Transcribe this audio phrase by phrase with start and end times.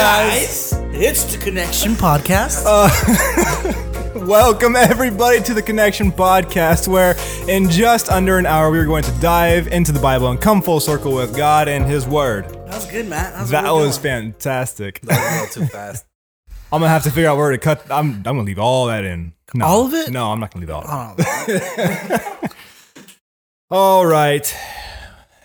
[0.00, 0.72] guys?
[0.94, 2.62] It's the Connection Podcast.
[2.66, 2.88] Uh,
[4.26, 7.16] welcome, everybody, to the Connection Podcast, where
[7.46, 10.62] in just under an hour, we are going to dive into the Bible and come
[10.62, 12.46] full circle with God and His Word.
[12.48, 13.46] that was good, Matt.
[13.48, 15.02] That it was fantastic.
[15.02, 16.06] That was a little too fast.
[16.72, 17.84] I'm gonna have to figure out where to cut.
[17.90, 19.34] I'm, I'm gonna leave all that in.
[19.52, 19.66] No.
[19.66, 20.10] All of it?
[20.10, 22.42] No, I'm not gonna leave all of it.
[23.70, 24.46] All right.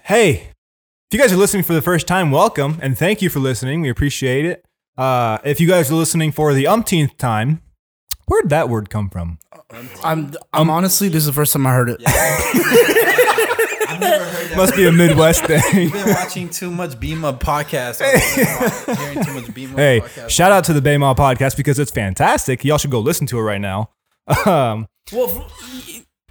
[0.05, 0.51] Hey,
[1.15, 3.79] you guys are listening for the first time, welcome and thank you for listening.
[3.79, 4.65] We appreciate it.
[4.97, 7.61] Uh, if you guys are listening for the umpteenth time,
[8.27, 9.39] where'd that word come from?
[10.03, 12.01] I'm, I'm honestly, this is the first time I heard it.
[12.05, 14.57] I've never heard that.
[14.57, 15.61] Must be a Midwest thing.
[15.87, 18.01] I've been watching too much BEMA podcast.
[18.97, 20.29] Hearing too much BEMA Hey, podcast.
[20.29, 22.65] shout out to the BEMA podcast because it's fantastic.
[22.65, 23.89] Y'all should go listen to it right now.
[24.45, 25.49] Um, Well,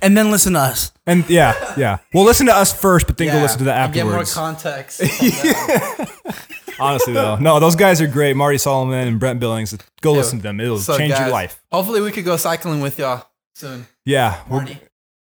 [0.05, 0.93] and then listen to us.
[1.07, 1.99] and yeah, yeah.
[2.13, 4.35] Well, listen to us first, but then go listen to that Get more afterwards.
[4.35, 5.01] context.
[6.81, 8.35] Honestly, though, no, those guys are great.
[8.37, 9.77] Marty Solomon and Brent Billings.
[10.01, 10.61] Go listen to them.
[10.61, 11.63] It'll So, change your guys, life.
[11.73, 13.87] Hopefully, we could go cycling with y'all soon.
[14.05, 14.41] Yeah.
[14.49, 14.79] we're- Marty,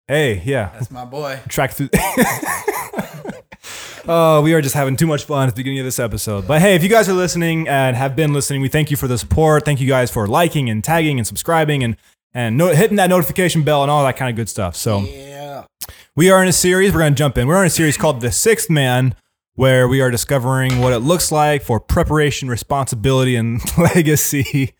[0.07, 0.69] Hey, yeah.
[0.73, 1.39] that's my boy.
[1.49, 1.89] track through.
[4.07, 6.47] oh, we are just having too much fun at the beginning of this episode.
[6.47, 9.07] But hey, if you guys are listening and have been listening, we thank you for
[9.07, 9.65] the support.
[9.65, 11.97] Thank you guys for liking and tagging and subscribing and
[12.35, 14.75] and no, hitting that notification bell and all that kind of good stuff.
[14.75, 15.63] So Yeah.
[16.15, 16.93] we are in a series.
[16.93, 17.47] We're going to jump in.
[17.47, 19.15] We're in a series called The Sixth Man,
[19.55, 24.73] where we are discovering what it looks like for preparation, responsibility, and legacy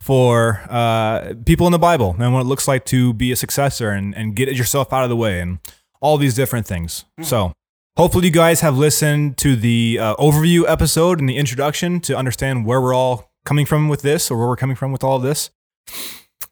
[0.00, 3.90] for uh, people in the Bible, and what it looks like to be a successor
[3.90, 5.58] and, and get yourself out of the way, and
[6.00, 7.04] all these different things.
[7.20, 7.52] So,
[7.98, 12.64] hopefully, you guys have listened to the uh, overview episode and the introduction to understand
[12.64, 15.22] where we're all coming from with this, or where we're coming from with all of
[15.22, 15.50] this.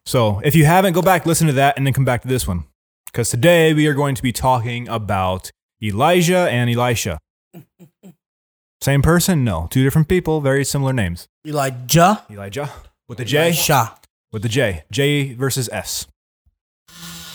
[0.05, 2.47] So, if you haven't, go back, listen to that, and then come back to this
[2.47, 2.65] one
[3.05, 5.51] because today we are going to be talking about
[5.83, 7.19] Elijah and Elisha.
[8.81, 9.43] Same person?
[9.43, 11.27] No, two different people, very similar names.
[11.45, 12.23] Elijah.
[12.29, 12.71] Elijah
[13.07, 13.95] with the J, Elisha.
[14.31, 16.07] with the J, J versus S.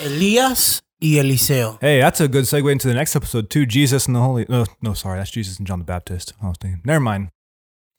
[0.01, 1.79] Elias y Eliseo.
[1.81, 3.67] Hey, that's a good segue into the next episode too.
[3.67, 4.47] Jesus and the Holy.
[4.49, 6.33] No, no, sorry, that's Jesus and John the Baptist.
[6.43, 6.83] Oh, I was thinking.
[6.85, 7.29] Never mind.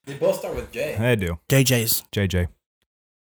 [0.06, 0.96] They both start with J.
[0.98, 1.40] They do.
[1.50, 2.04] JJ's.
[2.14, 2.48] JJ,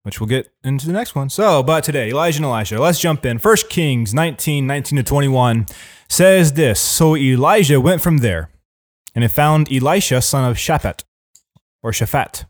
[0.07, 1.29] which we'll get into the next one.
[1.29, 2.79] So, but today, Elijah and Elisha.
[2.79, 3.39] Let's jump in.
[3.39, 5.65] First Kings 19, 19 to 21
[6.07, 6.79] says this.
[6.79, 8.49] So Elijah went from there,
[9.13, 11.03] and it found Elisha, son of Shaphat,
[11.83, 12.45] or Shaphat.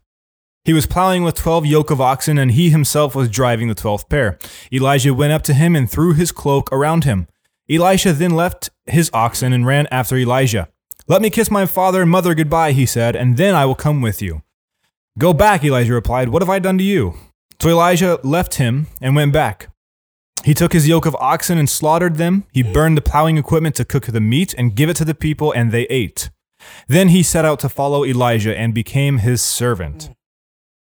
[0.65, 4.07] He was plowing with 12 yoke of oxen, and he himself was driving the 12th
[4.07, 4.37] pair.
[4.71, 7.27] Elijah went up to him and threw his cloak around him.
[7.67, 10.69] Elisha then left his oxen and ran after Elijah.
[11.07, 13.99] Let me kiss my father and mother goodbye, he said, and then I will come
[13.99, 14.43] with you.
[15.17, 16.29] Go back, Elijah replied.
[16.29, 17.15] What have I done to you?
[17.59, 19.69] So Elijah left him and went back.
[20.43, 22.45] He took his yoke of oxen and slaughtered them.
[22.53, 25.51] He burned the plowing equipment to cook the meat and give it to the people,
[25.51, 26.29] and they ate.
[26.87, 30.11] Then he set out to follow Elijah and became his servant.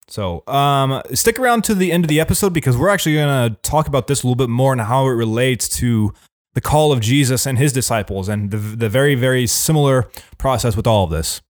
[0.07, 3.55] So, um, stick around to the end of the episode because we're actually going to
[3.61, 6.13] talk about this a little bit more and how it relates to
[6.53, 10.85] the call of Jesus and his disciples and the, the very, very similar process with
[10.85, 11.41] all of this.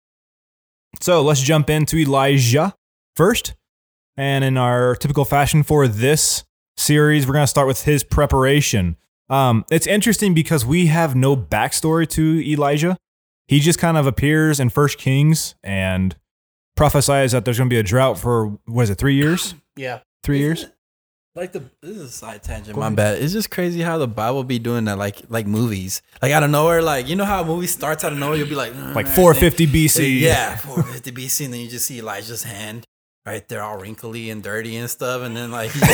[1.01, 2.75] So, let's jump into Elijah
[3.15, 3.55] first.
[4.17, 6.43] And in our typical fashion for this
[6.77, 8.97] series, we're going to start with his preparation.
[9.29, 12.97] Um, it's interesting because we have no backstory to Elijah.
[13.47, 16.15] He just kind of appears in First Kings and
[16.75, 19.53] prophesies that there's going to be a drought for what is it, three years?
[19.77, 19.99] Yeah.
[20.23, 20.67] Three years?
[21.35, 22.77] Like the this is a side tangent.
[22.77, 23.21] My bad.
[23.21, 26.49] It's just crazy how the Bible be doing that, like like movies, like out of
[26.49, 26.81] nowhere.
[26.81, 29.15] Like you know how a movie starts out of nowhere, you'll be like, Like "Mm,
[29.15, 30.21] 450 BC.
[30.21, 32.85] Yeah, 450 BC, and then you just see Elijah's hand
[33.25, 35.85] right there, all wrinkly and dirty and stuff, and then like he, he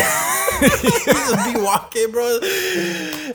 [1.04, 2.38] just be walking, bro,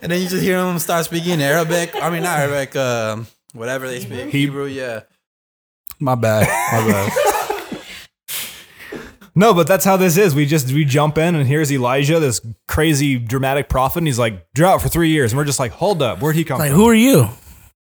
[0.01, 1.95] and then you just hear him start speaking Arabic.
[1.95, 4.65] I mean, not Arabic, um, whatever they speak, Hebrew.
[4.65, 5.01] Yeah,
[5.99, 6.47] My bad.
[6.71, 7.11] my bad.
[9.35, 10.33] No, but that's how this is.
[10.33, 14.51] We just we jump in and here's Elijah, this crazy dramatic prophet, and he's like
[14.53, 16.63] drought for three years, and we're just like, hold up, where'd he come from?
[16.65, 16.79] Like, from?
[16.79, 17.29] who are you?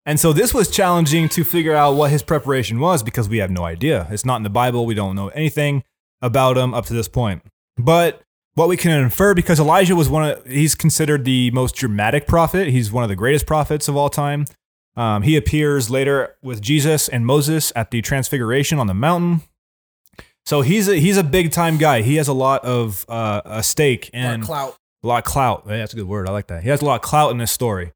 [0.04, 3.52] And so this was challenging to figure out what his preparation was because we have
[3.52, 4.08] no idea.
[4.10, 4.88] It's not in the Bible.
[4.88, 5.84] We don't know anything
[6.24, 7.44] about him up to this point.
[7.78, 8.24] But
[8.56, 12.70] what we can infer, because Elijah was one of, he's considered the most dramatic prophet.
[12.70, 14.46] He's one of the greatest prophets of all time.
[14.96, 19.42] Um, he appears later with Jesus and Moses at the Transfiguration on the mountain.
[20.46, 22.02] So he's a, he's a big time guy.
[22.02, 24.78] He has a lot of uh, a stake and clout.
[25.04, 25.64] a lot of clout.
[25.68, 26.28] Yeah, that's a good word.
[26.28, 26.64] I like that.
[26.64, 27.92] He has a lot of clout in this story.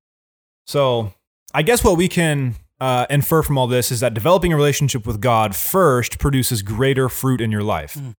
[0.66, 1.14] So
[1.54, 5.06] I guess what we can uh, infer from all this is that developing a relationship
[5.08, 7.96] with God first produces greater fruit in your life.
[7.96, 8.14] Mm.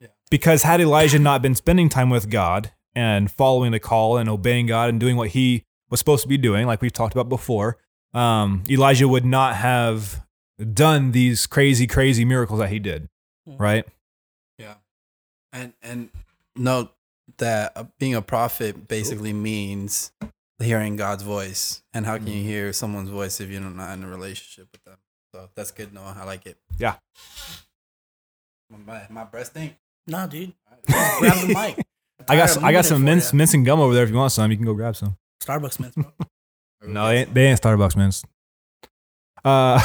[0.00, 0.08] Yeah.
[0.30, 4.66] Because had Elijah not been spending time with God and following the call and obeying
[4.66, 7.76] God and doing what he was supposed to be doing, like we've talked about before,
[8.14, 10.24] um, Elijah would not have
[10.72, 13.08] done these crazy, crazy miracles that he did,
[13.46, 13.56] Hmm.
[13.58, 13.84] right?
[14.58, 14.74] Yeah,
[15.52, 16.08] and and
[16.56, 16.92] note
[17.36, 20.12] that uh, being a prophet basically means
[20.64, 21.82] hearing God's voice.
[21.92, 24.98] And how can you hear someone's voice if you're not in a relationship with them?
[25.34, 26.16] So that's good, Noah.
[26.18, 26.56] I like it.
[26.78, 26.96] Yeah.
[28.70, 29.76] My my breast stink.
[30.06, 30.54] Nah, dude.
[30.86, 31.86] Grab the mic.
[32.28, 34.04] I got Tired of I got some it for mince, mince and gum over there.
[34.04, 35.16] If you want some, you can go grab some.
[35.42, 36.12] Starbucks mints, bro.
[36.82, 38.24] No, they ain't, they ain't Starbucks mints.
[39.44, 39.80] Uh,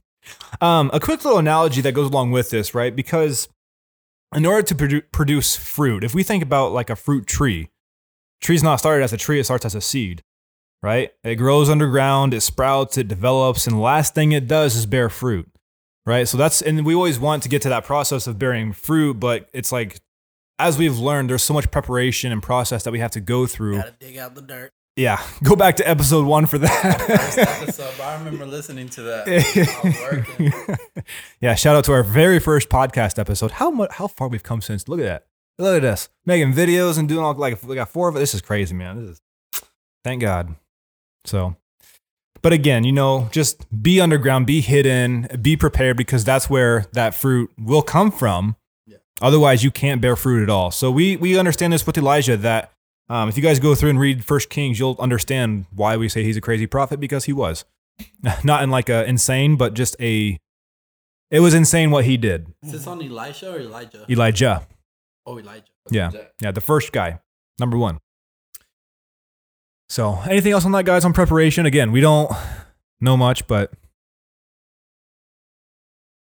[0.60, 2.94] um, a quick little analogy that goes along with this, right?
[2.94, 3.48] Because
[4.34, 7.68] in order to produ- produce fruit, if we think about like a fruit tree,
[8.40, 10.22] tree's not started as a tree; it starts as a seed,
[10.82, 11.10] right?
[11.24, 15.08] It grows underground, it sprouts, it develops, and the last thing it does is bear
[15.08, 15.48] fruit,
[16.06, 16.26] right?
[16.28, 19.48] So that's and we always want to get to that process of bearing fruit, but
[19.52, 20.00] it's like
[20.58, 23.76] as we've learned, there's so much preparation and process that we have to go through.
[23.78, 24.72] Gotta dig out the dirt.
[24.96, 27.60] Yeah, go back to episode one for First that.
[27.62, 29.28] episode, I remember listening to that.
[29.28, 30.52] I was working.
[31.40, 33.52] yeah, shout out to our very first podcast episode.
[33.52, 33.92] How much?
[33.92, 34.88] How far we've come since?
[34.88, 35.26] Look at that.
[35.58, 38.20] Look at us making videos and doing all like we got four of it.
[38.20, 39.00] This is crazy, man.
[39.00, 39.20] This is
[40.04, 40.54] thank God.
[41.24, 41.56] So,
[42.42, 47.14] but again, you know, just be underground, be hidden, be prepared because that's where that
[47.14, 48.56] fruit will come from.
[48.86, 48.98] Yeah.
[49.20, 50.70] Otherwise, you can't bear fruit at all.
[50.70, 52.72] So we we understand this with Elijah that
[53.10, 56.22] um, if you guys go through and read First Kings, you'll understand why we say
[56.22, 57.64] he's a crazy prophet because he was,
[58.44, 60.38] not in like a insane, but just a.
[61.30, 64.04] It was insane what he did, Is this on Elisha or Elijah?
[64.08, 64.66] Elijah.
[65.26, 65.64] Oh, Elijah.
[65.90, 67.20] Yeah, yeah, the first guy,
[67.58, 68.00] number one.
[69.88, 71.04] So, anything else on that, guys?
[71.04, 72.30] On preparation, again, we don't
[73.00, 73.72] know much, but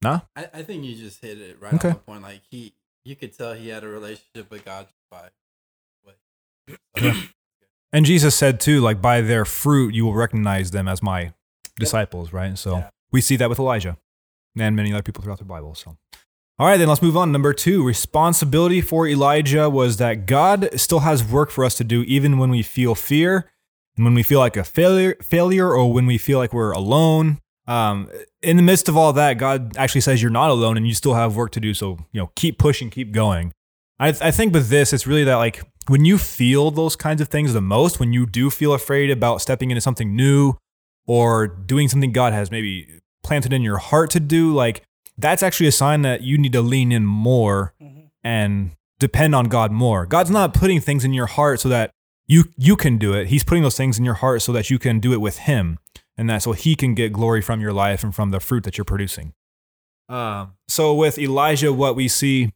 [0.02, 0.20] nah.
[0.37, 1.88] I, I think you just hit it right Okay.
[1.88, 2.23] on the point.
[2.23, 2.75] Like he,
[3.05, 5.29] you could tell he had a relationship with God by.
[6.02, 7.17] What,
[7.93, 11.32] And Jesus said too, like by their fruit you will recognize them as my
[11.79, 12.58] disciples, right?
[12.58, 12.91] So Yeah.
[13.12, 13.96] we see that with Elijah
[14.58, 15.75] and many other people throughout the Bible.
[15.75, 15.96] So,
[16.58, 17.32] all right, then let's move on.
[17.32, 22.02] Number two, responsibility for Elijah was that God still has work for us to do,
[22.02, 23.50] even when we feel fear,
[23.96, 27.40] and when we feel like a failure, failure, or when we feel like we're alone.
[27.66, 28.08] Um,
[28.40, 31.14] in the midst of all that, God actually says you're not alone, and you still
[31.14, 31.74] have work to do.
[31.74, 33.52] So you know, keep pushing, keep going.
[33.98, 37.28] I, I think with this, it's really that like when you feel those kinds of
[37.28, 40.54] things the most, when you do feel afraid about stepping into something new
[41.06, 44.82] or doing something God has maybe planted in your heart to do, like
[45.16, 48.11] that's actually a sign that you need to lean in more Mhm.
[48.22, 50.06] and depend on God more.
[50.06, 51.90] God's not putting things in your heart so that
[52.26, 53.28] you you can do it.
[53.28, 55.78] He's putting those things in your heart so that you can do it with him
[56.16, 58.78] and that so he can get glory from your life and from the fruit that
[58.78, 59.34] you're producing.
[60.08, 62.52] Um, so with Elijah, what we see,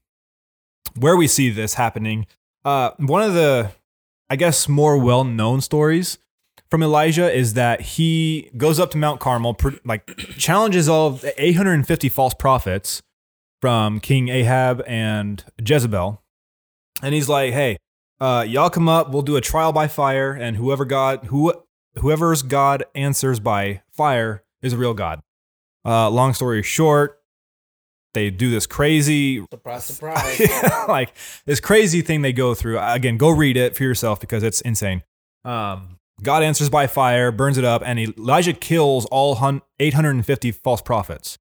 [0.94, 2.26] where we see this happening,
[2.64, 3.72] uh, one of the,
[4.30, 6.18] I guess, more well-known stories
[6.70, 11.42] from Elijah is that he goes up to Mount Carmel, like challenges all of the
[11.42, 13.02] 850 false prophets
[13.60, 16.22] from King Ahab and Jezebel,
[17.02, 17.78] and he's like, "Hey,
[18.20, 19.10] uh, y'all come up.
[19.10, 21.52] We'll do a trial by fire, and whoever God who
[21.98, 25.20] whoever's God answers by fire is a real God."
[25.84, 27.18] Uh, long story short,
[28.14, 30.40] they do this crazy Surprise, surprise.
[30.88, 31.14] like
[31.46, 32.78] this crazy thing they go through.
[32.78, 35.02] Again, go read it for yourself because it's insane.
[35.44, 39.38] Um, God answers by fire, burns it up, and Elijah kills all
[39.78, 41.38] 850 false prophets.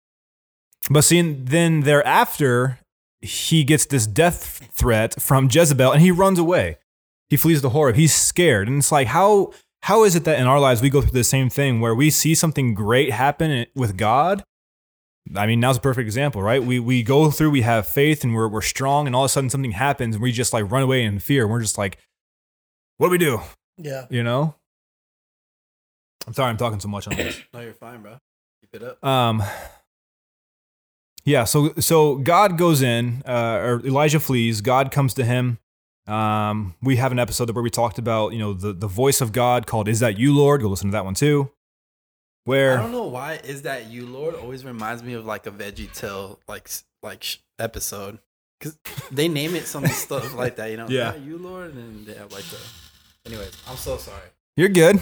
[0.89, 2.79] But see, then thereafter,
[3.22, 6.77] he gets this death threat from Jezebel and he runs away.
[7.29, 7.96] He flees to Horeb.
[7.96, 8.67] He's scared.
[8.67, 11.24] And it's like, how, how is it that in our lives we go through the
[11.24, 14.43] same thing where we see something great happen with God
[15.36, 16.63] I mean, now's a perfect example, right?
[16.63, 19.29] We we go through, we have faith, and we're we're strong, and all of a
[19.29, 21.48] sudden something happens, and we just like run away in fear.
[21.48, 21.98] We're just like,
[22.98, 23.41] what do we do?
[23.77, 24.05] yeah.
[24.10, 24.55] You know?
[26.27, 27.39] I'm sorry, I'm talking so much on this.
[27.53, 28.19] no, you're fine, bro.
[28.62, 29.03] Keep it up.
[29.03, 29.41] Um,
[31.25, 31.46] yeah.
[31.46, 34.62] So so God goes in, uh, or Elijah flees.
[34.62, 35.57] God comes to him.
[36.05, 39.31] Um, we have an episode where we talked about you know the the voice of
[39.31, 41.50] God called "Is that you, Lord?" Go listen to that one too.
[42.46, 45.51] Where I don't know why is that you, Lord, always reminds me of like a
[45.51, 46.69] Veggie Tale like
[47.03, 48.19] like sh- episode
[48.60, 48.77] because
[49.12, 50.88] they name it some stuff like that, you know.
[50.89, 51.10] Yeah.
[51.10, 52.57] "Is that you, Lord, and they have like the.
[53.25, 54.29] Anyways, I'm so sorry.
[54.55, 55.01] you're good.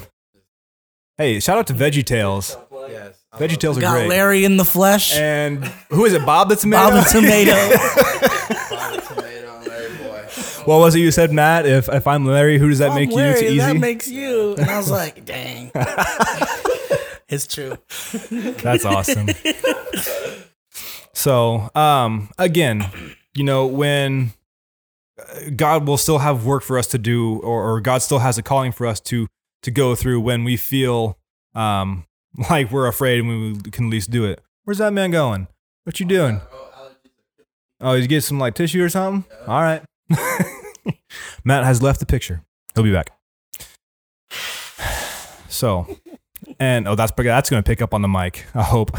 [1.17, 2.57] Hey, shout out to Veggie Tales.
[2.89, 4.10] Yes, I Veggie Tales are Got great.
[4.10, 5.13] Larry in the flesh.
[5.13, 6.25] And who is it?
[6.25, 6.95] Bob the tomato.
[6.95, 7.51] Bob the tomato.
[8.69, 10.27] Bob the tomato Larry boy.
[10.65, 11.65] what was it you said, Matt?
[11.65, 13.19] If if I'm Larry, who does that I'm make you?
[13.19, 13.57] It's easy.
[13.60, 14.55] That makes you.
[14.55, 15.72] And I was like, dang.
[17.29, 17.77] it's true.
[18.29, 19.29] That's awesome.
[21.13, 22.91] so, um, again,
[23.34, 24.34] you know, when
[25.17, 28.38] uh, God will still have work for us to do, or, or God still has
[28.38, 29.27] a calling for us to
[29.65, 31.17] to go through when we feel
[31.53, 32.05] um,
[32.50, 34.41] like we're afraid and we can at least do it.
[34.63, 35.48] Where's that man going?
[35.84, 36.41] What you doing?
[37.81, 39.29] Oh, he's getting some like tissue or something.
[39.48, 39.84] All right.
[41.43, 42.41] Matt has left the picture.
[42.74, 43.12] He'll be back.
[45.48, 45.88] So,
[46.60, 48.45] and oh, that's that's going to pick up on the mic.
[48.53, 48.91] I hope.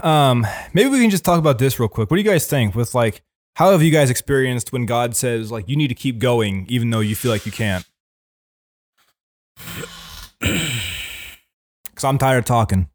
[0.04, 2.10] um, maybe we can just talk about this real quick.
[2.10, 2.74] What do you guys think?
[2.74, 3.22] With like,
[3.58, 6.90] how have you guys experienced when God says like you need to keep going even
[6.90, 7.84] though you feel like you can't?
[11.90, 12.88] Because I'm tired of talking.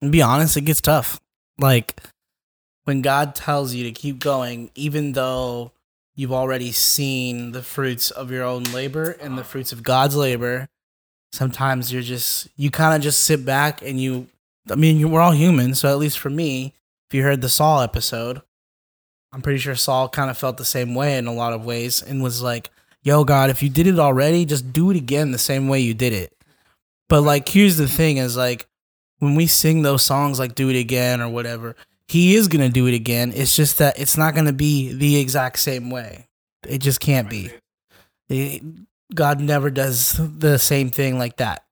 [0.00, 1.20] Be honest, it gets tough.
[1.58, 2.00] Like
[2.84, 5.72] when God tells you to keep going, even though
[6.14, 10.70] you've already seen the fruits of your own labor and the fruits of God's labor,
[11.32, 14.28] sometimes you're just you kind of just sit back and you.
[14.70, 16.72] I mean, we're all human, so at least for me,
[17.10, 18.40] if you heard the Saul episode,
[19.32, 22.02] I'm pretty sure Saul kind of felt the same way in a lot of ways
[22.02, 22.70] and was like,
[23.02, 25.92] "Yo, God, if you did it already, just do it again the same way you
[25.92, 26.32] did it."
[27.08, 28.68] But like, here's the thing: is like
[29.18, 31.74] when we sing those songs like "Do It Again" or whatever,
[32.06, 33.32] He is gonna do it again.
[33.34, 36.28] It's just that it's not gonna be the exact same way.
[36.64, 37.50] It just can't be.
[39.12, 41.64] God never does the same thing like that.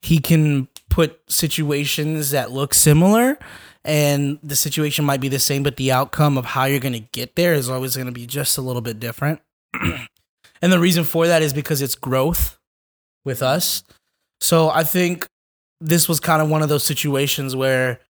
[0.00, 3.38] He can put situations that look similar
[3.84, 7.00] and the situation might be the same, but the outcome of how you're going to
[7.00, 9.40] get there is always going to be just a little bit different.
[10.62, 12.58] and the reason for that is because it's growth
[13.24, 13.82] with us.
[14.40, 15.26] So I think
[15.80, 18.00] this was kind of one of those situations where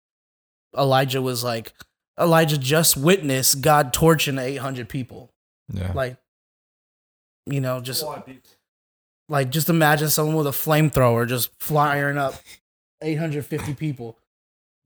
[0.76, 1.72] Elijah was like,
[2.20, 5.30] Elijah just witnessed God torching 800 people.
[5.72, 5.92] Yeah.
[5.94, 6.16] Like,
[7.46, 8.04] you know, just
[9.28, 12.34] like just imagine someone with a flamethrower just firing up
[13.00, 14.18] 850 people.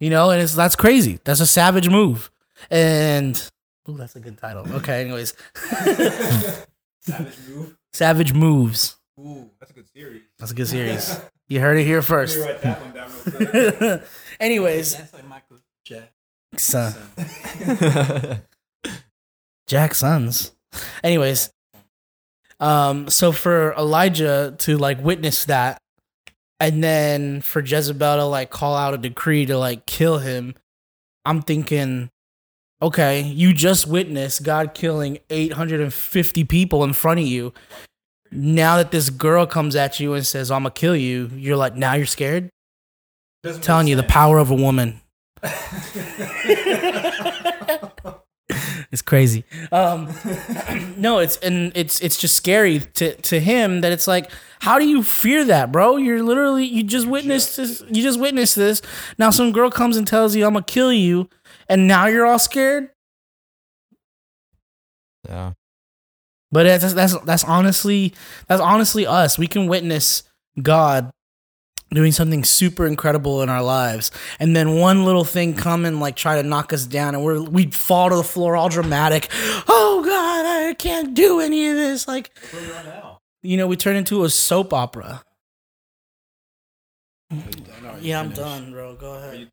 [0.00, 1.20] You know, and it's that's crazy.
[1.24, 2.30] That's a savage move.
[2.70, 3.36] And
[3.88, 4.66] ooh, that's a good title.
[4.76, 5.34] Okay, anyways.
[7.00, 7.76] Savage move.
[7.92, 8.96] savage moves.
[9.18, 10.22] Ooh, that's a good series.
[10.38, 11.20] That's a good series.
[11.48, 12.36] You heard it here first.
[12.40, 13.46] write that one down real
[13.86, 14.02] quick.
[14.40, 16.10] anyways, That's like Michael Jackson.
[16.56, 18.40] son,
[19.68, 20.50] Jack Sons.
[21.04, 21.52] Anyways,
[22.58, 25.80] um, so for Elijah to like witness that,
[26.60, 30.54] and then for Jezebel to like call out a decree to like kill him,
[31.24, 32.10] I'm thinking,
[32.80, 37.52] okay, you just witnessed God killing 850 people in front of you.
[38.30, 41.76] Now that this girl comes at you and says, I'm gonna kill you, you're like,
[41.76, 42.50] now you're scared?
[43.60, 45.00] telling you the power of a woman.
[48.90, 49.44] it's crazy.
[49.70, 50.08] Um,
[50.96, 54.86] no, it's and it's it's just scary to to him that it's like, how do
[54.86, 55.96] you fear that, bro?
[55.96, 57.82] You're literally you just witnessed this.
[57.88, 58.82] You just witnessed this.
[59.18, 61.28] Now some girl comes and tells you, "I'm gonna kill you,"
[61.68, 62.90] and now you're all scared.
[65.28, 65.52] yeah.
[66.52, 68.14] But that's that's that's honestly
[68.46, 69.38] that's honestly us.
[69.38, 70.22] We can witness
[70.62, 71.10] God
[71.90, 76.16] doing something super incredible in our lives, and then one little thing come and like
[76.16, 79.28] try to knock us down, and we're we fall to the floor all dramatic.
[79.68, 82.06] Oh God, I can't do any of this.
[82.08, 82.30] Like,
[83.46, 85.22] you know, we turn into a soap opera.
[88.00, 88.94] Yeah, I'm done, bro.
[88.94, 89.50] Go ahead.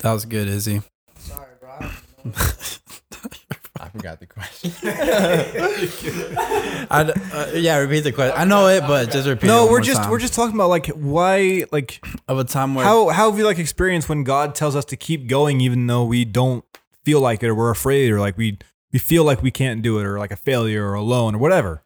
[0.00, 0.82] That was good, Izzy.
[1.18, 1.70] Sorry, bro.
[1.80, 1.90] I.
[3.78, 4.72] I forgot the question.
[6.90, 8.34] I, uh, yeah, repeat the question.
[8.36, 9.44] I know it, but just repeat.
[9.44, 10.10] it No, one we're more just time.
[10.10, 13.44] we're just talking about like why like of a time where how how have you
[13.44, 16.64] like experienced when God tells us to keep going even though we don't
[17.04, 18.58] feel like it or we're afraid or like we
[18.92, 21.82] we feel like we can't do it or like a failure or alone or whatever.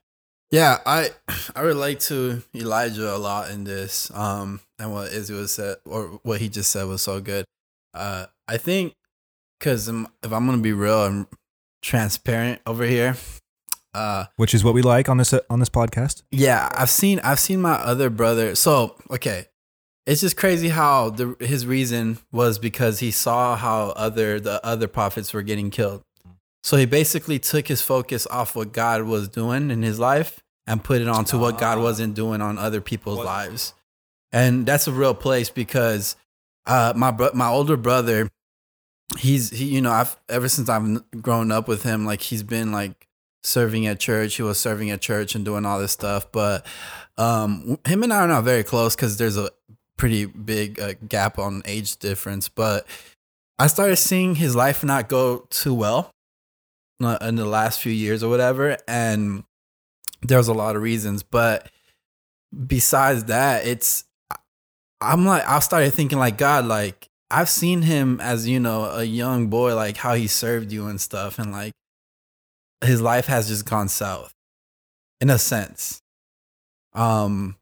[0.51, 1.11] Yeah, I
[1.57, 4.11] I relate to Elijah a lot in this.
[4.15, 7.45] Um, and what Izzy was said or what he just said was so good.
[7.95, 8.95] Uh, I think
[9.59, 11.27] because if I'm gonna be real and
[11.83, 13.17] transparent over here,
[13.95, 16.23] uh, Which is what we like on this on this podcast.
[16.31, 18.55] yeah, I've seen I've seen my other brother.
[18.55, 19.47] So okay,
[20.07, 24.89] it's just crazy how the his reason was because he saw how other the other
[24.89, 26.03] prophets were getting killed.
[26.63, 30.85] So he basically took his focus off what God was doing in his life and
[30.85, 33.75] put it onto what God wasn't doing on other people's lives.
[34.33, 36.17] And that's a real place because
[36.67, 38.29] uh, my bro- my older brother,
[39.19, 42.71] he's he you know I've ever since I've grown up with him, like he's been
[42.71, 43.09] like
[43.43, 44.37] serving at church.
[44.37, 46.31] He was serving at church and doing all this stuff.
[46.31, 46.65] But
[47.19, 49.51] um, him and I are not very close because there's a
[49.97, 52.49] pretty big uh, gap on age difference.
[52.49, 52.87] But
[53.59, 56.20] I started seeing his life not go too well uh,
[57.01, 59.45] in the last few years or whatever, and
[60.23, 61.23] there's a lot of reasons.
[61.23, 61.71] But
[62.67, 64.05] besides that, it's
[65.01, 69.05] I'm like I started thinking like God, like I've seen him as you know a
[69.05, 71.73] young boy, like how he served you and stuff, and like
[72.85, 74.33] his life has just gone south
[75.21, 76.03] in a sense.
[76.95, 77.57] Um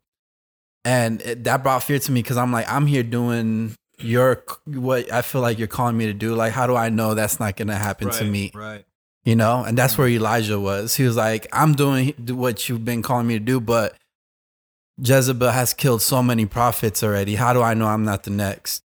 [0.84, 5.12] and it, that brought fear to me because I'm like, I'm here doing your what
[5.12, 6.34] I feel like you're calling me to do.
[6.34, 8.52] Like, how do I know that's not gonna happen to me?
[8.54, 8.84] Right.
[9.28, 10.96] You know, and that's where Elijah was.
[10.96, 13.94] He was like, I'm doing what you've been calling me to do, but
[15.02, 17.34] Jezebel has killed so many prophets already.
[17.34, 18.84] How do I know I'm not the next?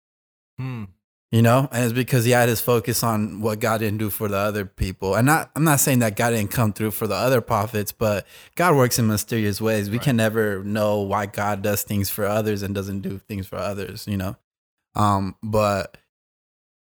[0.56, 0.84] Hmm.
[1.30, 4.28] You know, and it's because he had his focus on what God didn't do for
[4.28, 5.14] the other people.
[5.14, 8.26] And not, I'm not saying that God didn't come through for the other prophets, but
[8.54, 9.90] God works in mysterious ways.
[9.90, 13.56] We can never know why God does things for others and doesn't do things for
[13.56, 14.06] others.
[14.08, 14.36] You know,
[14.94, 15.98] um, but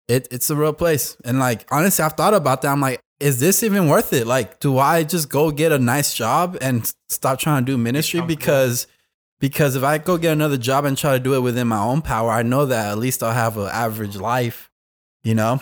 [0.06, 1.16] it it's a real place.
[1.24, 2.68] And like honestly, I've thought about that.
[2.68, 4.26] I'm like, is this even worth it?
[4.26, 8.20] Like, do I just go get a nice job and stop trying to do ministry
[8.20, 8.88] because
[9.38, 12.02] because if I go get another job and try to do it within my own
[12.02, 14.70] power, I know that at least I'll have an average life,
[15.24, 15.60] you know?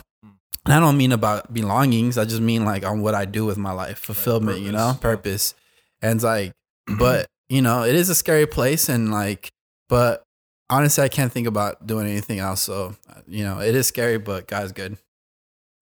[0.65, 2.19] And I don't mean about belongings.
[2.19, 5.53] I just mean like on what I do with my life, fulfillment, you know, purpose.
[5.53, 5.55] purpose.
[6.03, 6.53] And it's like,
[6.99, 9.51] but you know, it is a scary place and like,
[9.89, 10.23] but
[10.71, 12.63] honestly, I can't think about doing anything else.
[12.63, 14.97] So, uh, you know, it is scary, but God's good.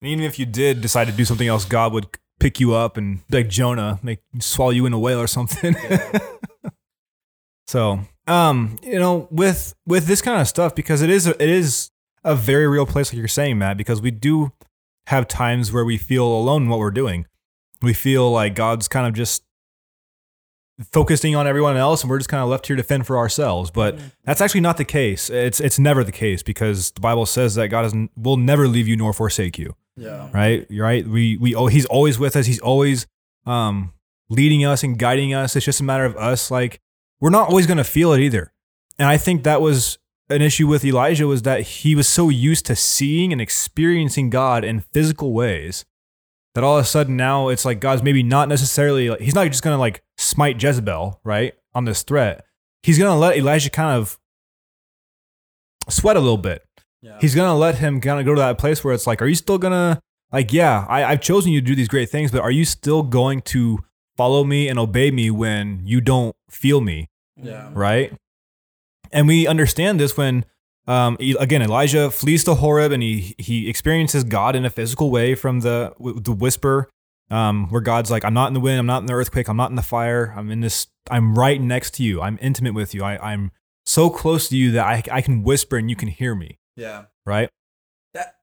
[0.01, 2.07] And even if you did decide to do something else, God would
[2.39, 5.75] pick you up and like Jonah, make swallow you in a whale or something.
[7.67, 11.49] so, um, you know, with with this kind of stuff, because it is a, it
[11.49, 11.91] is
[12.23, 14.51] a very real place, like you're saying, Matt, because we do
[15.07, 17.25] have times where we feel alone in what we're doing.
[17.81, 19.43] We feel like God's kind of just
[20.91, 23.69] focusing on everyone else and we're just kind of left here to fend for ourselves.
[23.69, 25.29] But that's actually not the case.
[25.29, 28.87] It's it's never the case because the bible says that god is, will never leave
[28.87, 30.29] you nor forsake you Yeah.
[30.33, 30.65] right?
[30.71, 31.07] Right.
[31.07, 32.45] We we oh, he's always with us.
[32.45, 33.07] He's always
[33.45, 33.93] um
[34.29, 35.55] leading us and guiding us.
[35.55, 36.79] It's just a matter of us like
[37.19, 38.53] we're not always going to feel it either.
[38.97, 39.97] And I think that was
[40.29, 44.63] an issue with Elijah was that he was so used to seeing and experiencing God
[44.63, 45.85] in physical ways
[46.55, 49.47] that all of a sudden now it's like God's maybe not necessarily like, he's not
[49.47, 51.53] just going to like smite Jezebel, right?
[51.73, 52.45] On this threat.
[52.83, 54.17] He's going to let Elijah kind of
[55.89, 56.63] sweat a little bit
[57.01, 57.17] Yeah.
[57.21, 59.35] he's gonna let him kind of go to that place where it's like, are you
[59.35, 62.51] still gonna like, yeah, I, I've chosen you to do these great things, but are
[62.51, 63.79] you still going to
[64.15, 67.69] follow me and obey me when you don't feel me, yeah.
[67.73, 68.13] right?
[69.11, 70.45] And we understand this when,
[70.87, 75.35] um, again, Elijah flees to Horeb and he he experiences God in a physical way
[75.35, 76.89] from the the whisper,
[77.31, 79.57] um, where God's like, I'm not in the wind, I'm not in the earthquake, I'm
[79.57, 82.93] not in the fire, I'm in this, I'm right next to you, I'm intimate with
[82.93, 83.51] you, I, I'm
[83.85, 87.05] so close to you that I, I can whisper and you can hear me, Yeah.
[87.25, 87.49] right?
[88.13, 88.35] That.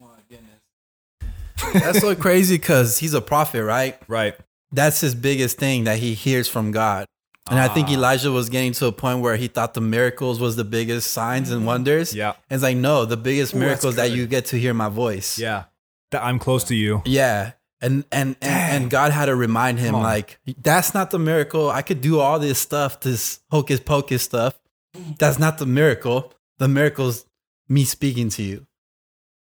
[0.00, 1.82] Oh my goodness.
[1.84, 3.98] That's so crazy because he's a prophet, right?
[4.08, 4.34] Right.
[4.72, 7.06] That's his biggest thing that he hears from God.
[7.50, 7.92] And I think Ah.
[7.94, 11.50] Elijah was getting to a point where he thought the miracles was the biggest signs
[11.50, 12.14] and wonders.
[12.14, 12.30] Yeah.
[12.48, 14.88] And it's like, no, the biggest Ooh, miracle is that you get to hear my
[14.88, 15.38] voice.
[15.38, 15.64] Yeah.
[16.12, 17.02] That I'm close to you.
[17.04, 17.52] Yeah.
[17.80, 21.68] And and, and and God had to remind him, like, that's not the miracle.
[21.68, 24.54] I could do all this stuff, this hocus pocus stuff.
[25.18, 26.32] That's not the miracle.
[26.58, 27.24] The miracle's
[27.68, 28.66] me speaking to you.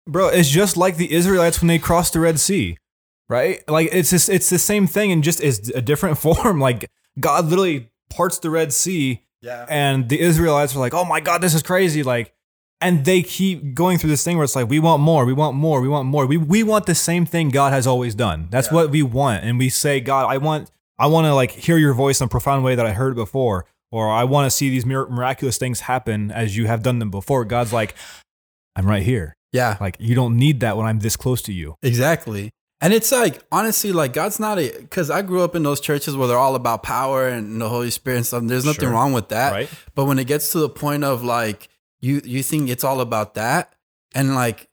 [0.09, 2.79] Bro, it's just like the Israelites when they crossed the Red Sea,
[3.29, 3.67] right?
[3.69, 6.61] Like it's just, it's the same thing and just is a different form.
[6.61, 6.91] Like
[7.21, 9.67] God literally parts the Red Sea Yeah.
[9.69, 12.33] and the Israelites are like, "Oh my god, this is crazy." Like
[12.81, 15.57] and they keep going through this thing where it's like, "We want more, we want
[15.57, 18.49] more, we want more." We we want the same thing God has always done.
[18.51, 18.75] That's Yeah.
[18.75, 19.45] what we want.
[19.45, 22.29] And we say, "God, I want I want to like hear your voice in a
[22.29, 26.31] profound way that I heard before." Or I want to see these miraculous things happen
[26.31, 27.45] as you have done them before.
[27.45, 27.95] God's like,
[28.77, 29.35] I'm right here.
[29.53, 29.79] Yeah.
[29.81, 31.77] Like you don't need that when I'm this close to you.
[31.83, 32.51] Exactly.
[32.81, 36.17] And it's like, honestly, like God's not a, because I grew up in those churches
[36.17, 38.43] where they're all about power and the Holy Spirit and stuff.
[38.45, 38.93] There's nothing Sure.
[38.93, 39.53] wrong with that.
[39.53, 39.71] Right?
[39.95, 41.69] But when it gets to the point of like,
[42.01, 43.73] you, you think it's all about that.
[44.15, 44.69] And like,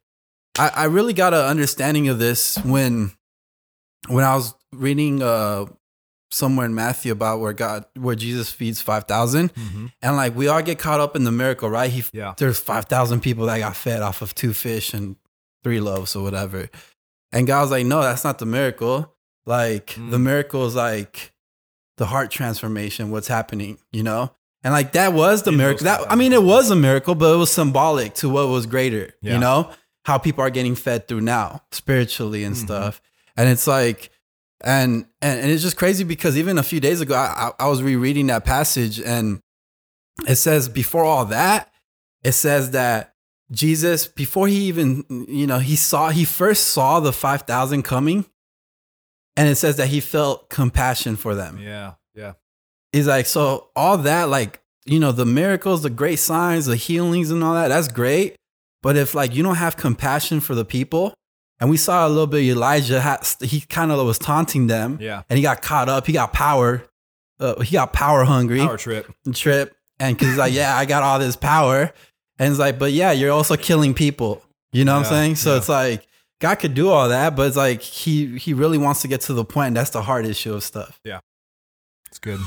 [0.60, 3.14] I, I really got an understanding of this when,
[4.08, 5.66] when I was reading, uh,
[6.32, 9.54] somewhere in Matthew about where God, where Jesus feeds 5,000.
[9.54, 9.86] Mm-hmm.
[10.02, 11.90] And like, we all get caught up in the miracle, right?
[11.92, 12.34] He, Yeah.
[12.38, 15.16] there's 5,000 people that got fed off of two fish and
[15.64, 16.70] three loaves or whatever.
[17.32, 19.14] And God was like, no, that's not the miracle.
[19.46, 20.22] Like, the Mm.
[20.24, 21.32] miracle is like
[21.98, 24.32] the heart transformation, what's happening, you know?
[24.64, 25.84] And like, that was the those miracle.
[25.86, 29.14] That, I mean, it was a miracle, but it was symbolic to what was greater,
[29.22, 29.34] Yeah.
[29.34, 29.70] you know?
[30.06, 32.60] How people are getting fed through now, spiritually and Mhm.
[32.66, 33.02] stuff.
[33.38, 34.10] And it's like,
[34.64, 37.68] and, and and it's just crazy because even a few days ago, I, I I
[37.68, 39.42] was rereading that passage and
[40.28, 41.72] it says before all that,
[42.24, 43.16] it says that
[43.52, 48.26] Jesus, before he even, you know, he saw, he first saw the 5,000 coming.
[49.38, 51.60] And it says that he felt compassion for them.
[51.62, 51.96] Yeah.
[52.14, 52.34] Yeah.
[52.94, 57.32] He's like, so all that, like, you know, the miracles, the great signs, the healings
[57.32, 58.38] and all that, that's great.
[58.82, 61.14] But if like you don't have compassion for the people,
[61.60, 65.24] and we saw a little bit Elijah, had, he kind of was taunting them Yeah.
[65.30, 66.06] and he got caught up.
[66.06, 66.84] He got power.
[67.40, 69.12] Uh, he got power hungry Power trip.
[69.34, 71.94] trip And because like, yeah, I got all this power.
[72.40, 74.42] And it's like, but yeah, you're also killing people.
[74.72, 75.36] You know what I'm saying?
[75.36, 75.58] So yeah.
[75.58, 76.08] it's like
[76.42, 79.34] God could do all that, but it's like he he really wants to get to
[79.34, 79.68] the point.
[79.68, 81.00] And that's the hard issue of stuff.
[81.06, 81.20] Yeah,
[82.10, 82.42] it's good.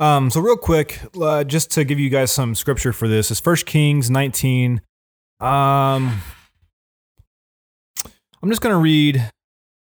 [0.00, 3.38] Um, so real quick, uh, just to give you guys some scripture for this, is
[3.38, 4.80] First Kings 19.
[5.40, 6.22] Um,
[8.42, 9.30] I'm just gonna read,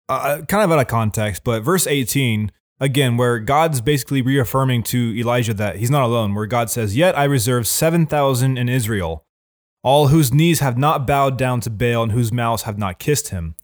[0.08, 5.18] uh, kind of out of context, but verse 18 again, where God's basically reaffirming to
[5.18, 6.34] Elijah that he's not alone.
[6.34, 9.26] Where God says, "Yet I reserve seven thousand in Israel,
[9.84, 13.30] all whose knees have not bowed down to Baal and whose mouths have not kissed
[13.30, 13.56] him."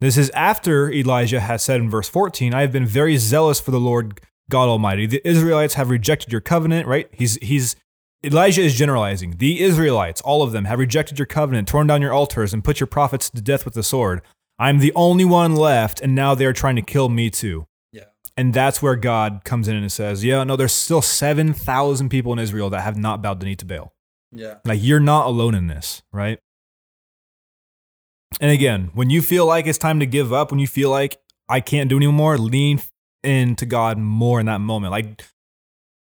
[0.00, 3.70] This is after Elijah has said in verse 14, I have been very zealous for
[3.70, 5.06] the Lord God Almighty.
[5.06, 7.08] The Israelites have rejected your covenant, right?
[7.12, 7.76] He's he's
[8.24, 9.36] Elijah is generalizing.
[9.38, 12.80] The Israelites, all of them, have rejected your covenant, torn down your altars, and put
[12.80, 14.20] your prophets to death with the sword.
[14.58, 17.66] I'm the only one left, and now they're trying to kill me too.
[17.92, 18.04] Yeah.
[18.36, 22.38] And that's where God comes in and says, Yeah, no, there's still 7,000 people in
[22.38, 23.92] Israel that have not bowed the knee to Baal.
[24.32, 24.56] Yeah.
[24.64, 26.38] Like you're not alone in this, right?
[28.40, 31.18] And again, when you feel like it's time to give up, when you feel like
[31.48, 32.82] I can't do anymore, lean
[33.22, 34.90] into God more in that moment.
[34.90, 35.22] Like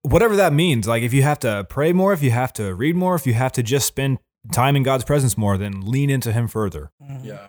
[0.03, 0.87] whatever that means.
[0.87, 3.35] Like if you have to pray more, if you have to read more, if you
[3.35, 4.19] have to just spend
[4.53, 6.91] time in God's presence more, then lean into him further.
[7.23, 7.49] Yeah.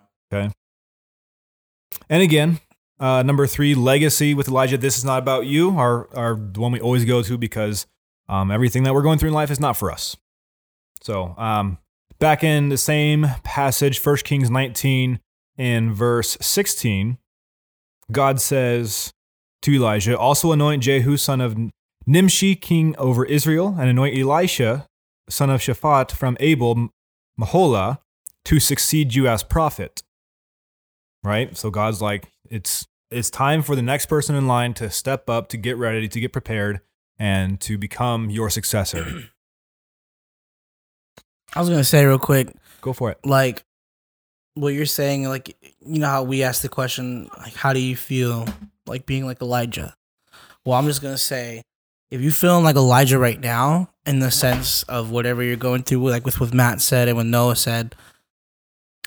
[2.09, 2.59] And again,
[2.99, 4.77] uh, number three, legacy with Elijah.
[4.77, 7.87] This is not about you, our, our the one we always go to because
[8.29, 10.15] um, everything that we're going through in life is not for us.
[11.01, 11.77] So um,
[12.19, 15.19] back in the same passage, 1 Kings 19
[15.57, 17.17] in verse 16,
[18.11, 19.13] God says
[19.61, 21.57] to Elijah, also anoint Jehu, son of
[22.05, 24.87] Nimshi, king over Israel, and anoint Elisha,
[25.29, 26.89] son of Shaphat from Abel,
[27.39, 27.99] Meholah,
[28.45, 30.03] to succeed you as prophet
[31.25, 31.55] right?
[31.57, 35.47] So God's like, it's it's time for the next person in line to step up,
[35.49, 36.81] to get ready, to get prepared,
[37.19, 39.05] and to become your successor.
[41.55, 43.19] I was gonna say real quick, Go for it.
[43.25, 43.63] like
[44.55, 47.95] what you're saying, like you know how we asked the question, like how do you
[47.95, 48.45] feel
[48.85, 49.95] like being like Elijah?
[50.65, 51.63] Well, I'm just gonna say,
[52.11, 56.09] if you're feeling like Elijah right now, in the sense of whatever you're going through,
[56.09, 57.95] like with what Matt said and what Noah said,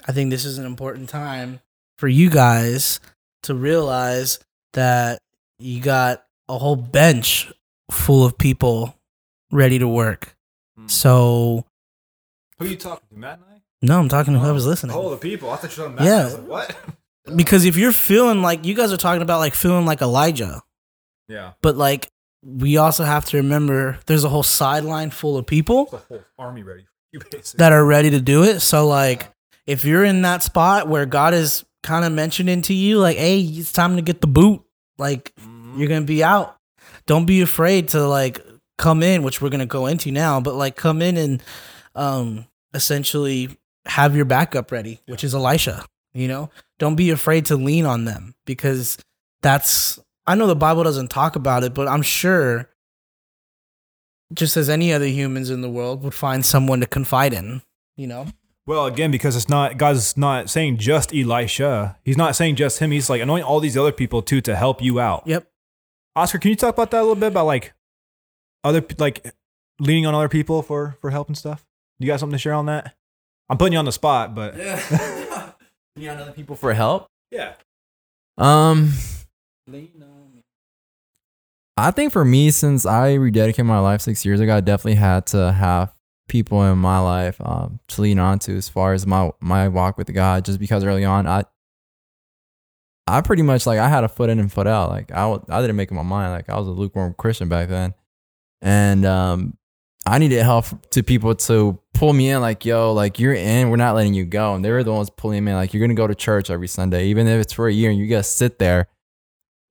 [0.06, 1.60] I think this is an important time
[1.98, 3.00] for you guys
[3.44, 4.38] to realize
[4.74, 5.18] that
[5.58, 7.52] you got a whole bench
[7.90, 8.94] full of people
[9.52, 10.36] ready to work.
[10.76, 10.86] Hmm.
[10.88, 11.64] So
[12.58, 13.60] Who are you talking to, Matt and I?
[13.82, 14.96] no, I'm talking to whoever's oh, listening.
[14.96, 15.50] Oh, the people.
[15.50, 16.12] I thought you were talking to Matt.
[16.20, 16.38] I was Yeah.
[16.40, 16.76] like, what?
[17.36, 20.62] because if you're feeling like you guys are talking about like feeling like Elijah,
[21.28, 21.52] Yeah.
[21.62, 22.08] but like
[22.44, 26.62] we also have to remember there's a whole sideline full of people The whole army
[26.62, 26.86] ready.
[27.12, 27.58] You basically.
[27.58, 28.60] that are ready to do it.
[28.60, 29.28] So like
[29.66, 33.40] if you're in that spot where God is kind of mentioning to you like, "Hey,
[33.40, 34.62] it's time to get the boot."
[34.98, 35.78] Like Mhm.
[35.78, 36.56] you're going to be out.
[37.06, 38.44] Don't be afraid to like
[38.78, 41.42] come in, which we're going to go into now, but like come in and
[41.94, 46.50] um essentially have your backup ready, which is Elisha, you know?
[46.78, 48.98] Don't be afraid to lean on them because
[49.42, 52.68] that's I know the Bible doesn't talk about it, but I'm sure
[54.34, 57.62] just as any other humans in the world would find someone to confide in,
[57.96, 58.26] you know?
[58.68, 61.96] Well, again, because it's not God's not saying just Elisha.
[62.04, 62.90] He's not saying just him.
[62.90, 65.22] He's like anoint all these other people too to help you out.
[65.24, 65.46] Yep.
[66.14, 67.72] Oscar, can you talk about that a little bit about like
[68.62, 69.32] other like
[69.80, 71.64] leaning on other people for for help and stuff?
[71.98, 72.94] You got something to share on that?
[73.48, 75.52] I'm putting you on the spot, but Yeah.
[75.96, 77.08] you on other people for help?
[77.30, 77.54] yeah.
[78.36, 78.92] Um,
[81.78, 85.26] I think for me, since I rededicated my life six years ago, I definitely had
[85.28, 85.97] to have
[86.28, 89.96] people in my life um, to lean on to as far as my my walk
[89.98, 90.44] with God.
[90.44, 91.44] Just because early on, I
[93.06, 94.90] I pretty much like I had a foot in and foot out.
[94.90, 96.32] Like I I didn't make up my mind.
[96.32, 97.94] Like I was a lukewarm Christian back then,
[98.60, 99.56] and um,
[100.06, 102.40] I needed help to people to pull me in.
[102.42, 104.54] Like yo, like you're in, we're not letting you go.
[104.54, 105.56] And they were the ones pulling me in.
[105.56, 107.98] Like you're gonna go to church every Sunday, even if it's for a year, and
[107.98, 108.88] you gotta sit there.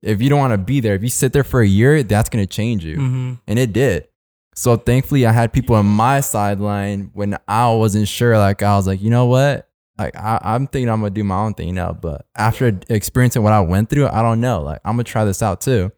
[0.02, 2.28] If you don't want to be there, if you sit there for a year, that's
[2.28, 3.34] gonna change you Mm-hmm.
[3.46, 4.07] and it did.
[4.58, 8.36] So thankfully, I had people on my sideline when I wasn't sure.
[8.36, 9.70] Like I was like, you know what?
[9.96, 11.92] Like I, I'm thinking I'm gonna do my own thing now.
[11.92, 14.62] But after experiencing what I went through, I don't know.
[14.62, 15.92] Like I'm gonna try this out too.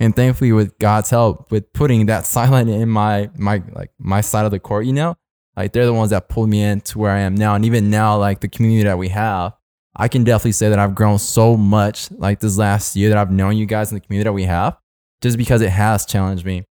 [0.00, 4.46] And thankfully, with God's help, with putting that sideline in my my like my side
[4.46, 5.18] of the court, you know,
[5.54, 7.54] like they're the ones that pulled me in to where I am now.
[7.54, 9.52] And even now, like the community that we have,
[9.94, 13.30] I can definitely say that I've grown so much like this last year that I've
[13.30, 14.78] known you guys in the community that we have,
[15.20, 16.64] just because it has challenged me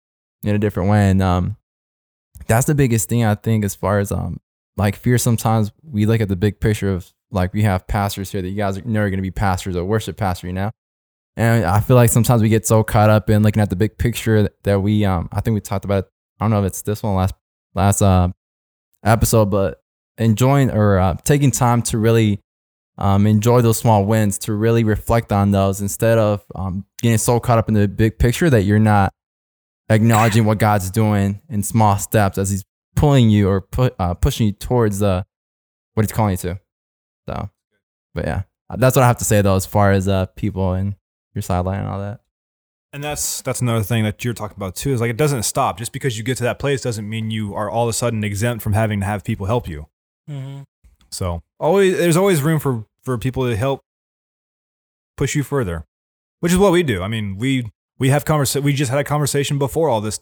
[0.43, 1.11] in a different way.
[1.11, 1.57] And um,
[2.47, 4.41] that's the biggest thing I think as far as um,
[4.77, 5.19] like fear.
[5.19, 8.57] Sometimes we look at the big picture of like we have pastors here that you
[8.57, 10.71] guys are never going to be pastors or worship pastor, you know.
[11.37, 13.97] And I feel like sometimes we get so caught up in looking at the big
[13.99, 17.03] picture that we um, I think we talked about I don't know if it's this
[17.03, 17.35] one last
[17.75, 18.29] last uh
[19.05, 19.83] episode, but
[20.19, 22.41] enjoying or uh, taking time to really
[22.99, 27.41] um, enjoy those small wins, to really reflect on those instead of um, getting so
[27.41, 29.13] caught up in the big picture that you're not
[29.91, 32.65] acknowledging what God's doing in small steps as He's
[32.97, 35.27] pulling you or put uh, pushing you towards the
[35.95, 36.61] what He's calling you to.
[37.29, 37.51] So,
[38.15, 38.43] but yeah,
[38.77, 40.95] that's what I have to say though, as far as uh, people and
[41.35, 42.21] your sideline and all that.
[42.93, 44.93] And that's that's another thing that you're talking about too.
[44.93, 47.55] Is like it doesn't stop just because you get to that place doesn't mean you
[47.55, 49.87] are all of a sudden exempt from having to have people help you.
[50.29, 50.65] Mhm.
[51.11, 53.81] So always there's always room for for people to help
[55.17, 55.85] push you further,
[56.41, 57.03] which is what we do.
[57.03, 60.19] I mean, we we have conversa- We just had a conversation before all this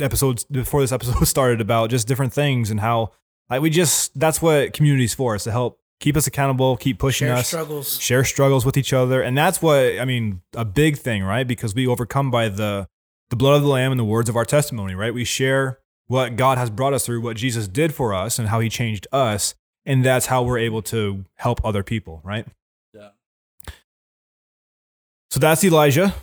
[0.00, 3.10] episodes before this episode started about just different things and how
[3.48, 7.26] like we just that's what community's for is to help keep us accountable, keep pushing
[7.28, 8.00] Share us struggles.
[8.00, 9.22] share struggles with each other.
[9.22, 11.46] And that's what i mean a big thing right?
[11.48, 12.88] Because we overcome by the
[13.30, 15.14] the blood of the lamb and the words of our testimony right?
[15.14, 18.60] We share what god has brought us through what jesus did for us and how
[18.60, 19.54] he changed us.
[19.86, 22.46] And that's how we're able to help other people right?
[22.92, 23.08] Yeah.
[25.30, 26.14] so that's elijah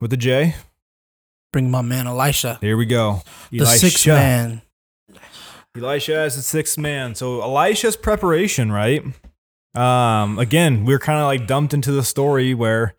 [0.00, 0.54] with the j
[1.52, 4.62] Bring my man Elisha, here we go the sixth man.
[5.76, 7.14] Elisha as the sixth man.
[7.14, 9.02] So Elisha's preparation, right?
[9.74, 12.94] Um, again, we're kind of like dumped into the story where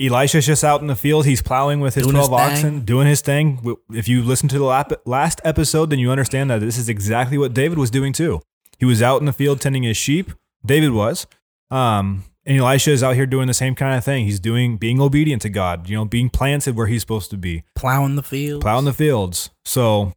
[0.00, 1.24] Elisha's just out in the field.
[1.24, 3.76] He's plowing with his Doing his 12 oxen, doing his thing.
[3.90, 7.54] If you listen to the last episode, then you understand that this is exactly what
[7.54, 8.42] David was doing too.
[8.78, 10.32] He was out in the field tending his sheep.
[10.66, 11.26] David was.
[11.70, 14.24] Um, and Elisha is out here doing the same kind of thing.
[14.24, 17.64] He's doing being obedient to God, you know, being planted where he's supposed to be
[17.74, 19.50] Plowing the fields, plowing the fields.
[19.64, 20.12] So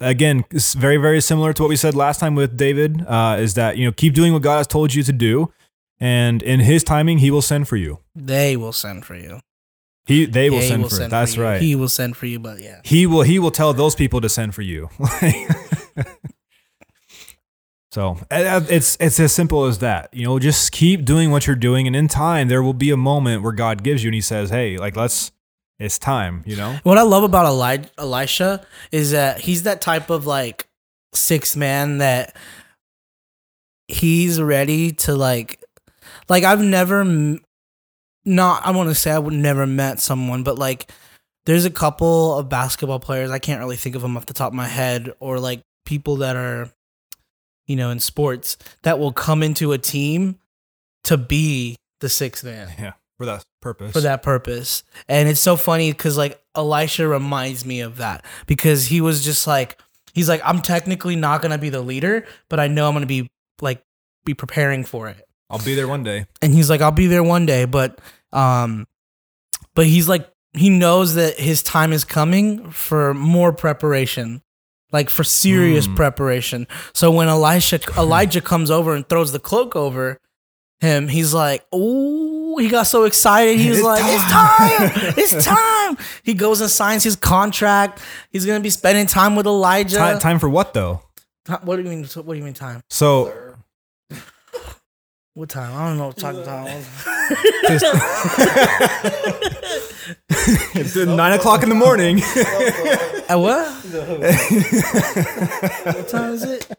[0.00, 3.04] again, it's very very similar to what we said last time with David.
[3.06, 5.52] Uh, is that you know keep doing what God has told you to do,
[6.00, 7.98] and in His timing, He will send for you.
[8.14, 9.40] They will send for you.
[10.06, 11.10] He they will They send for it.
[11.10, 11.42] That's you.
[11.42, 11.60] right.
[11.60, 12.80] He will send for you, but yeah.
[12.82, 14.88] He will he will tell those people to send for you.
[17.98, 20.08] so uh, it's it's as simple as that.
[20.14, 22.96] You know, just keep doing what you're doing, and in time there will be a
[22.96, 25.32] moment where God gives you, and He says, "Hey, like let's."
[25.80, 26.76] It's time, you know.
[26.82, 30.68] What I love about Eli- Elisha is that he's that type of like
[31.12, 32.34] six man that
[33.86, 35.62] he's ready to like,
[36.28, 37.04] like I've never,
[38.24, 40.90] not I want to say I would never met someone, but like
[41.46, 44.48] there's a couple of basketball players I can't really think of them off the top
[44.48, 46.72] of my head, or like people that are,
[47.68, 50.40] you know, in sports that will come into a team
[51.04, 53.92] to be the sixth man Yeah, for that purpose.
[53.92, 54.82] for that purpose.
[55.08, 59.46] And it's so funny because like Elisha reminds me of that because he was just
[59.46, 59.80] like
[60.14, 63.30] he's like I'm technically not gonna be the leader, but I know I'm gonna be
[63.60, 63.82] like
[64.24, 65.24] be preparing for it.
[65.50, 66.26] I'll be there one day.
[66.42, 68.00] And he's like I'll be there one day, but
[68.32, 68.86] um,
[69.74, 74.42] but he's like he knows that his time is coming for more preparation.
[74.92, 75.96] Like for serious Mm.
[75.96, 76.66] preparation.
[76.94, 80.18] So when Elisha Elijah comes over and throws the cloak over
[80.80, 83.58] him, he's like, "Oh, he got so excited.
[83.58, 85.14] He's It's like, "It's time." time!
[85.18, 88.00] It's time!" He goes and signs his contract.
[88.30, 89.96] He's gonna be spending time with Elijah.
[89.98, 91.02] Time, time for what though?
[91.46, 92.04] Ti- What do you mean?
[92.04, 92.80] What do you mean time?
[92.88, 93.32] So
[95.34, 95.72] What time?
[95.76, 96.06] I don't know.
[96.08, 96.66] What talking time.
[100.74, 102.22] it's nine o'clock in the morning.
[103.28, 103.66] At what?
[105.94, 106.70] what time is it?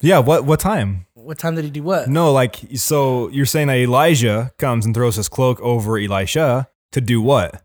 [0.00, 0.18] yeah.
[0.18, 1.06] What what time?
[1.14, 2.08] What time did he do what?
[2.08, 7.00] No, like so you're saying that Elijah comes and throws his cloak over Elisha to
[7.00, 7.62] do what?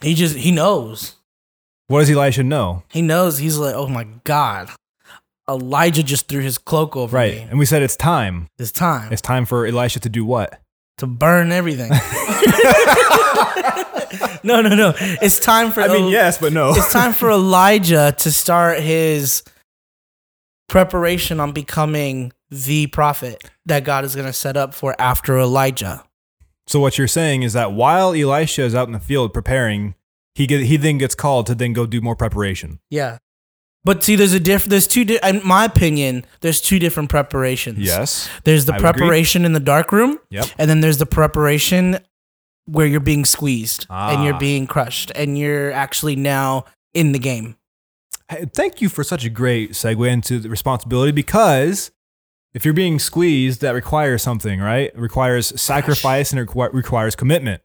[0.00, 1.14] He just he knows.
[1.88, 2.82] What does Elisha know?
[2.90, 3.38] He knows.
[3.38, 4.70] He's like, oh my god,
[5.48, 7.34] Elijah just threw his cloak over Right.
[7.36, 7.46] me.
[7.50, 8.48] And we said it's time.
[8.58, 10.60] It's time It's time for Elisha to do what?
[10.98, 11.90] To burn everything.
[14.44, 14.92] no, no, no.
[14.98, 15.82] It's time for.
[15.82, 16.70] I mean, El- yes, but no.
[16.70, 19.42] It's time for Elijah to start his
[20.68, 26.04] preparation on becoming the prophet that God is going to set up for after Elijah.
[26.66, 29.94] So what you're saying is that while Elisha is out in the field preparing,
[30.34, 32.80] he get, he then gets called to then go do more preparation.
[32.90, 33.18] Yeah.
[33.84, 34.64] But see, there's a diff.
[34.64, 35.04] There's two.
[35.04, 37.78] Di- in my opinion, there's two different preparations.
[37.78, 38.28] Yes.
[38.44, 38.92] There's the I would agree.
[39.00, 40.18] preparation in the dark room.
[40.30, 40.46] Yep.
[40.58, 41.98] And then there's the preparation
[42.66, 44.38] where you're being squeezed and you're Ah.
[44.38, 47.56] being crushed and you're actually now in the game.
[48.30, 51.90] Hey, Thank you for such a great segue into the responsibility because
[52.54, 54.86] if you're being squeezed, that requires something, right?
[54.94, 57.60] It requires sacrifice and it requires commitment.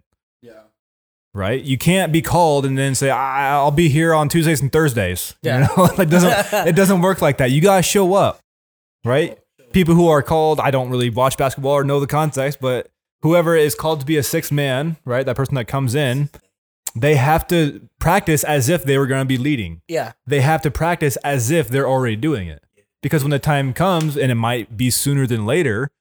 [1.33, 1.61] Right?
[1.61, 5.35] You can't be called and then say, I- "I'll be here on Tuesdays and Thursdays."
[5.43, 5.59] Yeah.
[5.69, 6.31] You know, like doesn't
[6.67, 7.51] it doesn't work like that.
[7.51, 8.39] You gotta show up,
[9.05, 9.37] right?
[9.71, 12.89] People who are called, I don't really watch basketball or know the context, but
[13.21, 15.23] whoever is called to be a sixth man, right?
[15.25, 16.29] That person that comes in,
[16.95, 19.81] they have to practice as if they were going to be leading.
[19.87, 20.13] Yeah.
[20.25, 22.63] They have to practice as if they're already doing it.
[23.03, 25.91] Because when the time comes, and it might be sooner than later,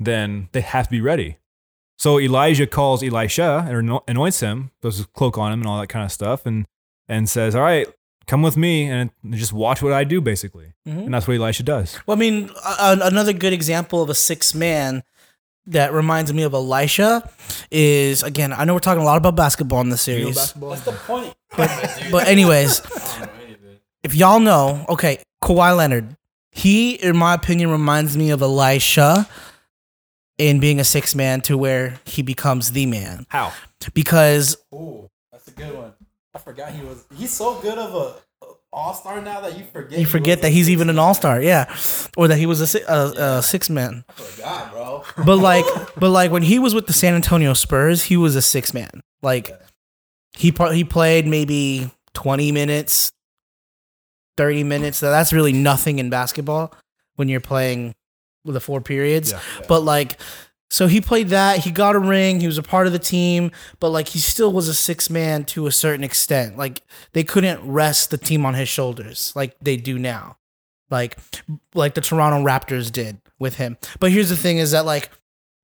[0.00, 1.36] then they have to be ready.
[1.98, 5.88] So Elijah calls Elisha and anoints him, throws his cloak on him and all that
[5.88, 6.66] kind of stuff, and
[7.08, 7.86] and says, "All right,
[8.26, 11.04] come with me and just watch what I do." Basically, Mhm.
[11.06, 11.96] and that's what Elisha does.
[12.06, 15.02] Well, I mean, a- another good example of a six man
[15.66, 17.28] that reminds me of Elisha
[17.70, 18.52] is again.
[18.52, 21.34] I know we're talking a lot about basketball in this series, What's the point?
[21.56, 21.70] But,
[22.10, 22.82] but anyways,
[24.02, 26.16] if y'all know, okay, Kawhi Leonard,
[26.50, 29.28] he, in my opinion, reminds me of Elisha
[30.38, 33.52] in being a six man to where he becomes the man How?
[33.94, 35.92] because Ooh, that's a good one.
[36.34, 37.04] I forgot he was.
[37.14, 39.98] He's so good of a all star now that you forget.
[40.00, 41.72] you forget was that he's even an all star, yeah,
[42.16, 44.04] or that he was a, a, a six man.
[44.08, 45.04] I forgot, bro.
[45.24, 45.64] But like,
[45.96, 49.00] but like when he was with the San Antonio Spurs, he was a six man.
[49.22, 49.52] Like
[50.36, 53.12] he pro- he played maybe twenty minutes,
[54.36, 54.98] thirty minutes.
[54.98, 56.74] So that's really nothing in basketball
[57.14, 57.94] when you're playing with
[58.52, 59.32] the four periods.
[59.32, 59.40] Yeah.
[59.68, 60.18] But like,
[60.70, 61.60] so he played that.
[61.60, 62.40] He got a ring.
[62.40, 63.52] He was a part of the team.
[63.80, 66.56] But like, he still was a six man to a certain extent.
[66.56, 70.36] Like they couldn't rest the team on his shoulders like they do now.
[70.90, 71.18] Like,
[71.74, 73.78] like the Toronto Raptors did with him.
[74.00, 75.10] But here's the thing: is that like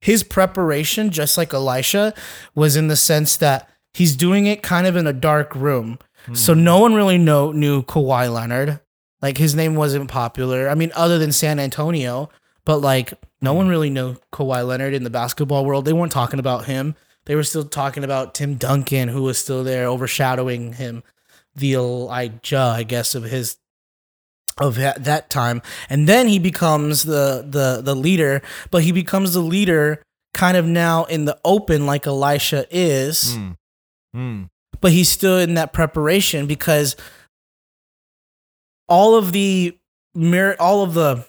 [0.00, 2.14] his preparation, just like Elisha,
[2.54, 5.98] was in the sense that he's doing it kind of in a dark room.
[6.26, 6.34] Hmm.
[6.34, 8.80] So no one really know knew Kawhi Leonard.
[9.22, 10.68] Like his name wasn't popular.
[10.68, 12.30] I mean, other than San Antonio,
[12.64, 15.84] but like no one really knew Kawhi Leonard in the basketball world.
[15.84, 16.94] They weren't talking about him.
[17.26, 21.02] They were still talking about Tim Duncan, who was still there overshadowing him,
[21.54, 23.56] the Elijah, I guess, of his
[24.58, 25.62] of that, that time.
[25.88, 30.02] And then he becomes the the the leader, but he becomes the leader
[30.34, 33.56] kind of now in the open like Elisha is Mm.
[34.16, 34.48] Mm.
[34.80, 36.94] but he's still in that preparation because
[38.88, 39.76] all of the
[40.14, 41.24] mir- all of the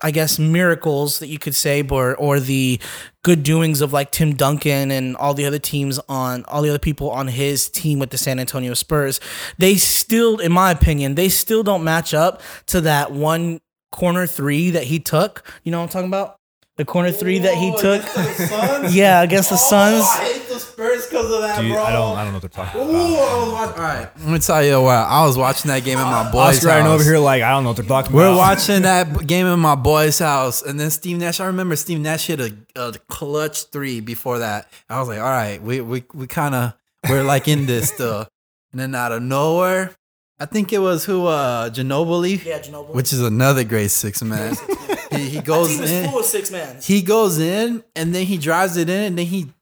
[0.00, 2.80] I guess miracles that you could say or or the
[3.22, 6.78] good doings of like Tim Duncan and all the other teams on all the other
[6.78, 9.20] people on his team with the San Antonio Spurs
[9.58, 13.60] they still in my opinion they still don't match up to that one
[13.92, 15.44] corner 3 that he took.
[15.62, 16.38] You know what I'm talking about
[16.82, 18.96] the corner 3 that he took against the Suns?
[19.02, 21.82] yeah against the Oh, Suns I hate the Spurs because of that, Do you- bro.
[21.84, 22.18] I don't.
[22.18, 23.22] I don't know what they're talking Ooh, about.
[23.22, 23.74] I was watching.
[23.78, 24.90] All right, let me tell you what.
[24.96, 26.84] I was watching that game at my boy's Oscar, house.
[26.84, 28.36] I over here like I don't know what they're talking We're about.
[28.38, 31.38] watching that game in my boy's house, and then Steve Nash.
[31.40, 34.68] I remember Steve Nash hit a, a clutch three before that.
[34.88, 36.74] I was like, all right, we we we kind of
[37.08, 38.26] we're like in this still.
[38.72, 39.94] And then out of nowhere,
[40.40, 44.56] I think it was who uh Ginobili, yeah Ginobili which is another great six man.
[45.12, 46.10] he he goes team is in.
[46.10, 49.26] full of six man He goes in and then he drives it in and then
[49.26, 49.52] he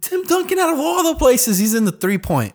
[0.00, 2.54] Tim Duncan out of all the places he's in the three point.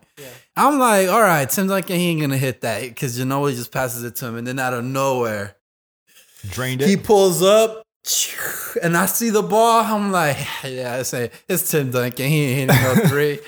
[0.55, 4.03] I'm like, all right, Tim Duncan he ain't gonna hit that because Ginobili just passes
[4.03, 5.55] it to him and then out of nowhere
[6.49, 6.87] Drained it.
[6.89, 7.83] he pulls up
[8.81, 9.83] and I see the ball.
[9.83, 12.27] I'm like, yeah, I say it's Tim Duncan.
[12.27, 13.39] He ain't hitting no three.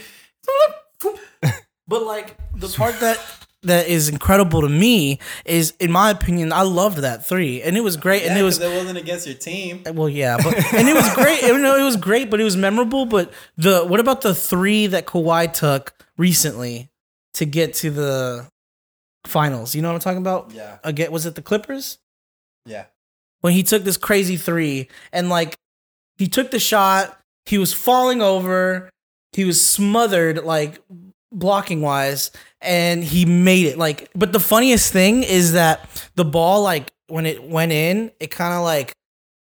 [1.87, 3.19] But like the part that
[3.63, 7.81] that is incredible to me is, in my opinion, I loved that three, and it
[7.81, 9.83] was great, and it was it wasn't against your team.
[9.87, 11.41] Uh, well, yeah, but and it was great.
[11.41, 13.05] You know, it was great, but it was memorable.
[13.05, 16.89] But the what about the three that Kawhi took recently
[17.33, 18.47] to get to the
[19.25, 19.75] finals?
[19.75, 20.51] You know what I'm talking about?
[20.53, 21.97] Yeah, Again, was it the Clippers?
[22.65, 22.85] yeah.
[23.41, 25.57] when he took this crazy three and like
[26.17, 28.89] he took the shot, he was falling over,
[29.33, 30.79] he was smothered like
[31.31, 33.77] blocking wise, and he made it.
[33.77, 38.31] Like, but the funniest thing is that the ball, like when it went in, it
[38.31, 38.93] kind of like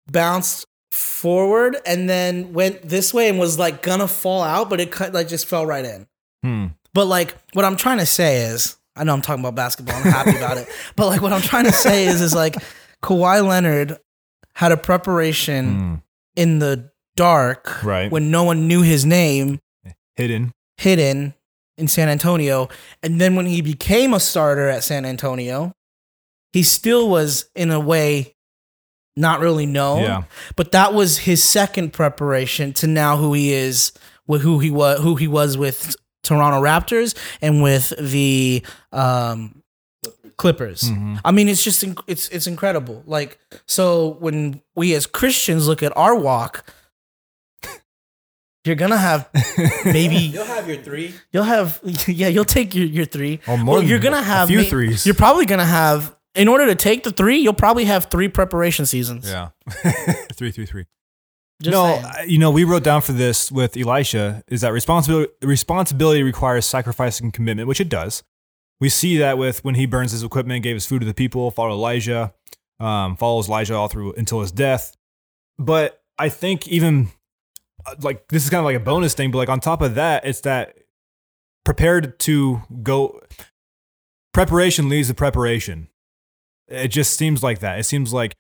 [0.08, 4.92] bounced forward and then went this way and was like gonna fall out, but it
[4.92, 6.08] cut like just fell right in.
[6.44, 6.67] Hmm.
[6.94, 9.96] But like what I'm trying to say is, I know I'm talking about basketball.
[9.96, 10.67] I'm happy about it.
[10.98, 12.56] But like what I'm trying to say is, is like
[13.02, 13.98] Kawhi Leonard
[14.56, 15.96] had a preparation Hmm.
[16.36, 18.12] in the dark, Right.
[18.12, 19.60] when no one knew his name,
[20.17, 20.52] Hidden.
[20.78, 21.34] hidden
[21.82, 22.69] in San Antonio,
[23.04, 25.73] and then when he became a starter at San Antonio,
[26.54, 28.36] he still was in a way
[29.17, 30.04] not really known.
[30.04, 30.23] Yeah.
[30.56, 33.92] But that was his second preparation to now who he is,
[34.27, 38.63] with who he was, who he was with Toronto Raptors and with the
[38.94, 39.62] um,
[40.38, 40.84] Clippers.
[40.84, 41.19] Mhm.
[41.25, 43.04] I mean, it's just inc- it's it's incredible.
[43.06, 46.63] Like so, when we as Christians look at our walk,
[48.66, 49.30] you're gonna have
[49.86, 51.14] maybe You'll have your three.
[51.32, 53.40] you'll have yeah you'll take your your three.
[53.48, 55.06] Or more Well, you're gonna a have few ma- threes.
[55.06, 58.86] You're probably gonna have in order to take the three, you'll probably have three preparation
[58.86, 59.28] seasons.
[59.30, 59.50] Yeah.
[60.34, 60.86] three, three, three.
[61.62, 61.84] Just no.
[61.86, 66.66] I- you know, we wrote down for this with Elisha is that responsibility responsibility requires
[66.66, 68.24] sacrifice and commitment, which it does.
[68.80, 71.52] We see that with when he burns his equipment, gave his food to the people,
[71.52, 72.34] followed Elijah,
[72.80, 74.96] um, follows Elijah all through until his death.
[75.60, 77.12] But I think even
[78.02, 80.25] like this is kind of like a bonus thing, but like on top of that,
[80.25, 80.77] it's that
[81.63, 83.21] prepared to go.
[84.34, 85.90] Preparation leads to preparation.
[86.67, 87.79] It just seems like that.
[87.79, 88.34] It seems like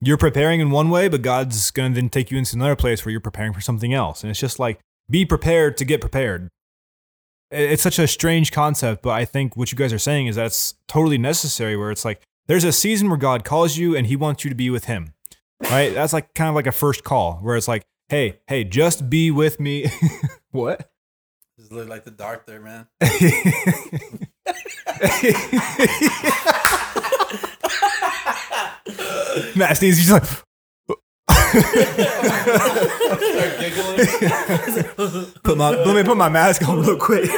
[0.00, 3.04] you're preparing in one way, but God's going to then take you into another place
[3.04, 4.24] where you're preparing for something else.
[4.24, 6.48] And it's just like, be prepared to get prepared.
[7.52, 10.74] It's such a strange concept, but I think what you guys are saying is that's
[10.88, 14.42] totally necessary, where it's like, there's a season where God calls you and he wants
[14.42, 15.14] you to be with him,
[15.70, 15.94] right?
[15.94, 19.30] That's like kind of like a first call where it's like, hey, hey, just be
[19.30, 19.90] with me.
[20.50, 20.90] what?
[21.58, 22.86] Just look like the dark there, man.
[29.56, 30.24] Matt he's just like,
[35.42, 37.30] put my let me put my mask on real quick.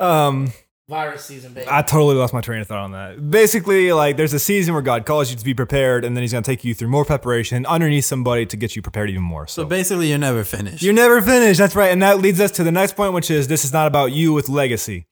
[0.00, 0.52] um,
[0.86, 1.66] Virus season, baby.
[1.70, 3.30] I totally lost my train of thought on that.
[3.30, 6.32] Basically, like there's a season where God calls you to be prepared, and then He's
[6.32, 9.46] gonna take you through more preparation underneath somebody to get you prepared even more.
[9.46, 10.82] So So, basically, you're never finished.
[10.82, 11.58] you're never finished.
[11.58, 13.86] That's right, and that leads us to the next point, which is this is not
[13.86, 15.06] about you with legacy.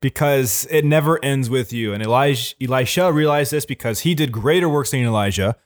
[0.00, 1.92] Because it never ends with you.
[1.94, 5.56] And Elijah, Elisha realized this because he did greater works than Elijah.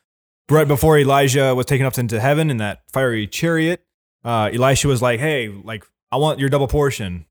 [0.49, 3.85] Right before Elijah was taken up into heaven in that fiery chariot,
[4.25, 7.27] uh, Elisha was like, "Hey, like I want your double portion,"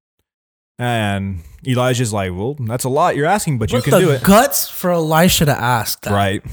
[0.80, 4.69] and Elijah's like, "Well, that's a lot you're asking, but you can do it." guts
[4.69, 6.11] for Elisha to ask that.
[6.11, 6.43] Right.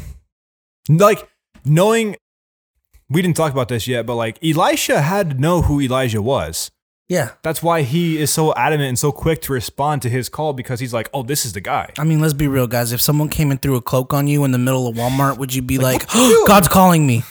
[0.88, 1.28] Like
[1.64, 2.16] knowing
[3.10, 6.70] we didn't talk about this yet, but like Elisha had to know who Elijah was.
[7.08, 7.32] Yeah.
[7.42, 10.80] That's why he is so adamant and so quick to respond to his call because
[10.80, 12.92] he's like, "Oh, this is the guy." I mean, let's be real, guys.
[12.92, 15.54] If someone came and threw a cloak on you in the middle of Walmart, would
[15.54, 16.08] you be like,
[16.46, 17.22] God's calling me?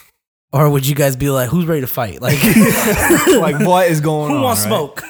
[0.51, 2.21] Or would you guys be like, who's ready to fight?
[2.21, 2.37] Like,
[3.39, 4.41] like, what is going who on?
[4.41, 4.67] Who wants right?
[4.67, 5.03] smoke?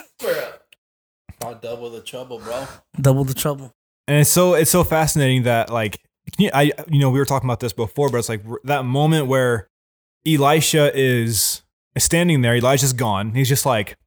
[1.64, 2.68] I'll double the trouble, bro.
[2.99, 3.72] Double the trouble.
[4.07, 5.97] And it's so it's so fascinating that like
[6.36, 8.84] can you- I you know we were talking about this before, but it's like that
[8.86, 9.70] moment where
[10.28, 11.61] Elisha is
[11.97, 12.55] standing there.
[12.55, 13.34] Elijah's gone.
[13.34, 13.97] He's just like,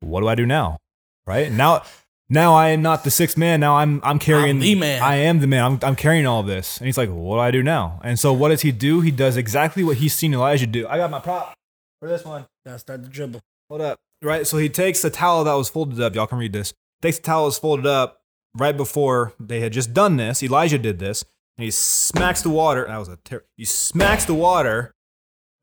[0.00, 0.78] "What do I do now?"
[1.26, 1.82] Right now,
[2.28, 3.60] now I am not the sixth man.
[3.60, 5.02] Now I'm I'm carrying I'm the man.
[5.02, 5.64] I am the man.
[5.64, 6.78] I'm I'm carrying all this.
[6.78, 9.00] And he's like, "What do I do now?" And so what does he do?
[9.00, 10.86] He does exactly what he's seen Elijah do.
[10.88, 11.54] I got my prop
[12.00, 12.46] for this one.
[12.64, 13.40] Gotta start the dribble.
[13.68, 13.98] Hold up.
[14.22, 14.46] Right.
[14.46, 16.14] So he takes the towel that was folded up.
[16.14, 16.72] Y'all can read this.
[17.02, 18.20] Takes the towel that was folded up
[18.54, 20.42] right before they had just done this.
[20.42, 21.24] Elijah did this.
[21.56, 22.86] And he smacks the water.
[22.86, 24.92] That was a ter- he smacks the water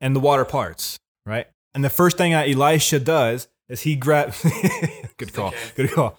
[0.00, 0.98] and the water parts.
[1.24, 1.46] Right.
[1.74, 4.42] And the first thing that Elisha does is he grabs.
[5.16, 5.54] good call.
[5.74, 6.18] Good call.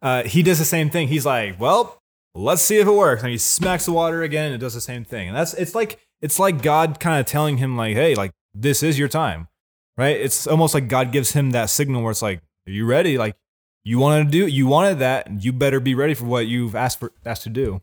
[0.00, 1.08] Uh, he does the same thing.
[1.08, 1.98] He's like, well,
[2.34, 3.22] let's see if it works.
[3.22, 5.28] And he smacks the water again and it does the same thing.
[5.28, 8.82] And that's it's like it's like God kind of telling him like, hey, like this
[8.82, 9.48] is your time
[9.98, 10.16] right?
[10.16, 13.18] It's almost like God gives him that signal where it's like, "Are you ready?
[13.18, 13.36] Like,
[13.84, 16.74] you wanted to do, you wanted that, and you better be ready for what you've
[16.74, 17.82] asked for asked to do."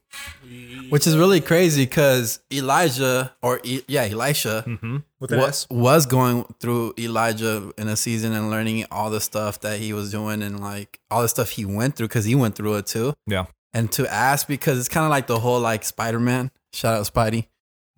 [0.90, 4.98] Which is really crazy because Elijah, or E- yeah, Elisha, Mm-hmm.
[5.22, 9.92] Was, was going through Elijah in a season and learning all the stuff that he
[9.92, 12.86] was doing and like all the stuff he went through because he went through it
[12.86, 13.16] too.
[13.26, 13.46] Yeah.
[13.74, 17.12] And to ask because it's kind of like the whole like Spider Man, shout out
[17.12, 17.48] Spidey,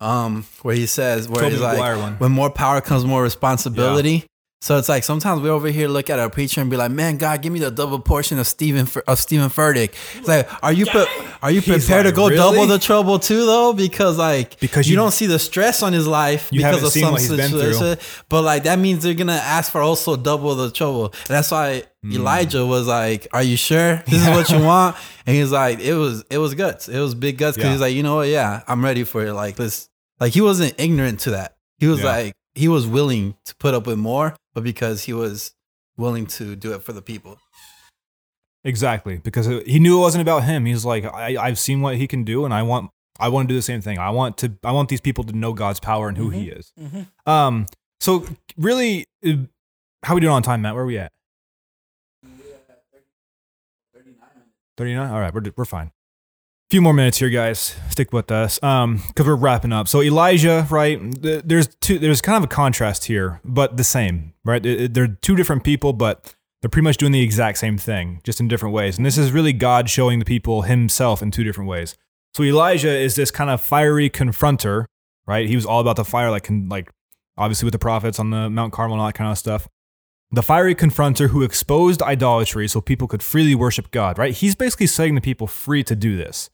[0.00, 1.78] um, where he says where Tobey he's like,
[2.20, 4.24] when more power comes more responsibility.
[4.60, 7.16] So it's like sometimes we over here look at a preacher and be like, "Man,
[7.16, 10.84] God, give me the double portion of Stephen of Steven Furtick." It's like, are you
[10.86, 11.06] pre-
[11.40, 13.72] are you He's prepared like, to go "Really?" double the trouble too, though?
[13.72, 17.12] Because like, Because you, you- don't see the stress on his life because of some
[17.12, 17.72] what he's been through.
[17.72, 18.04] situation.
[18.28, 21.04] But like that means they're gonna ask for also double the trouble.
[21.06, 22.12] And that's why Hmm.
[22.14, 24.96] Elijah was like, "Are you sure this is what you want?"
[25.26, 26.88] And he's like, "It was it was guts.
[26.88, 27.72] It was big guts." Because Yeah.
[27.74, 28.28] he's like, "You know what?
[28.28, 29.32] Yeah, I'm ready for it.
[29.34, 29.88] Like this."
[30.20, 31.54] Like he wasn't ignorant to that.
[31.78, 32.06] He was Yeah.
[32.06, 35.52] like he was willing to put up with more, but because he was
[35.96, 37.38] willing to do it for the people.
[38.64, 40.64] Exactly, because he knew it wasn't about him.
[40.64, 42.90] He's like, I, I've seen what he can do, and I want,
[43.20, 43.98] I want to do the same thing.
[43.98, 46.72] I want to, I want these people to know God's power and who He is.
[46.76, 47.06] Mhm.
[47.24, 47.66] Um,
[48.00, 49.34] so really, uh,
[50.02, 50.74] how we doing on time, Matt?
[50.74, 51.12] Where are we at?
[54.76, 55.10] Thirty-nine.
[55.10, 55.92] All right, we're we're fine.
[56.70, 57.76] Few more minutes here, guys.
[57.88, 59.88] Stick with us, um, because we're wrapping up.
[59.88, 60.98] So Elijah, right?
[61.22, 61.98] There's two.
[61.98, 64.62] There's kind of a contrast here, but the same, right?
[64.62, 68.48] They're two different people, but they're pretty much doing the exact same thing, just in
[68.48, 68.98] different ways.
[68.98, 71.96] And this is really God showing the people Himself in two different ways.
[72.34, 74.84] So Elijah is this kind of fiery confronter,
[75.26, 75.48] right?
[75.48, 76.90] He was all about the fire, like like
[77.38, 79.68] obviously with the prophets on the Mount Carmel and all that kind of stuff.
[80.32, 84.34] The fiery confronter who exposed idolatry so people could freely worship God, right?
[84.34, 86.50] He's basically setting the people free to do this.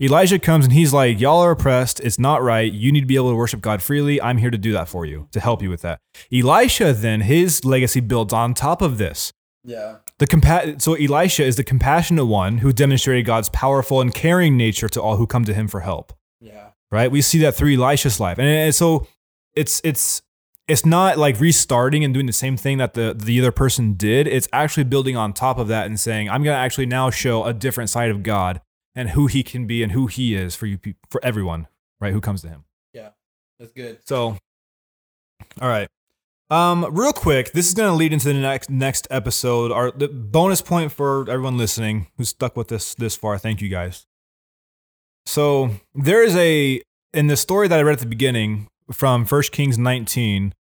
[0.00, 1.98] Elijah comes and he's like, Y'all are oppressed.
[2.00, 2.72] It's not right.
[2.72, 4.22] You need to be able to worship God freely.
[4.22, 6.00] I'm here to do that for you, to help you with that.
[6.32, 9.32] Elisha, then, his legacy builds on top of this.
[9.64, 9.96] Yeah.
[10.18, 14.88] The compa- so Elisha is the compassionate one who demonstrated God's powerful and caring nature
[14.88, 16.12] to all who come to him for help.
[16.40, 16.70] Yeah.
[16.90, 17.10] Right?
[17.10, 18.38] We see that through Elisha's life.
[18.38, 19.06] And, and so
[19.54, 20.22] it's it's
[20.68, 24.28] it's not like restarting and doing the same thing that the the other person did.
[24.28, 27.44] It's actually building on top of that and saying, I'm going to actually now show
[27.44, 28.60] a different side of God
[28.98, 30.76] and who he can be and who he is for you
[31.08, 31.68] for everyone,
[32.00, 32.12] right?
[32.12, 32.64] Who comes to him.
[32.92, 33.10] Yeah.
[33.60, 34.00] That's good.
[34.04, 34.36] So,
[35.60, 35.88] all right.
[36.50, 39.70] Um, real quick, this is going to lead into the next next episode.
[39.70, 43.38] Our the bonus point for everyone listening who's stuck with this this far.
[43.38, 44.04] Thank you guys.
[45.26, 46.82] So there is a
[47.14, 50.54] in the story that I read at the beginning from First Kings 19.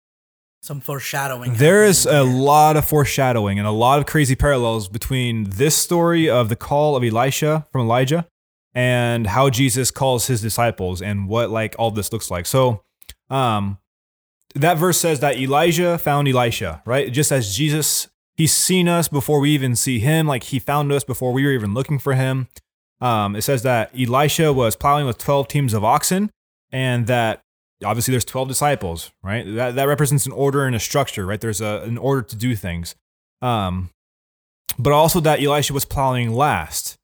[0.67, 1.55] Some foreshadowing.
[1.55, 6.29] There is a lot of foreshadowing and a lot of crazy parallels between this story
[6.29, 8.27] of the call of Elisha from Elijah
[8.75, 12.47] and how Jesus calls his disciples and what like all this looks like.
[12.47, 12.83] So,
[13.31, 13.79] um,
[14.57, 17.13] that verse says that Elijah found Elisha, right?
[17.13, 21.05] Just as Jesus, he's seen us before we even see him, like he found us
[21.05, 22.49] before we were even looking for him.
[23.01, 26.33] Um, it says that Elisha was plowing with 12 teams of oxen
[26.73, 27.45] and that
[27.85, 29.45] obviously there's 12 disciples, right?
[29.47, 31.41] That, that represents an order and a structure, right?
[31.41, 32.95] There's a, an order to do things.
[33.43, 33.91] Um,
[34.79, 36.97] but also that Elisha was plowing last.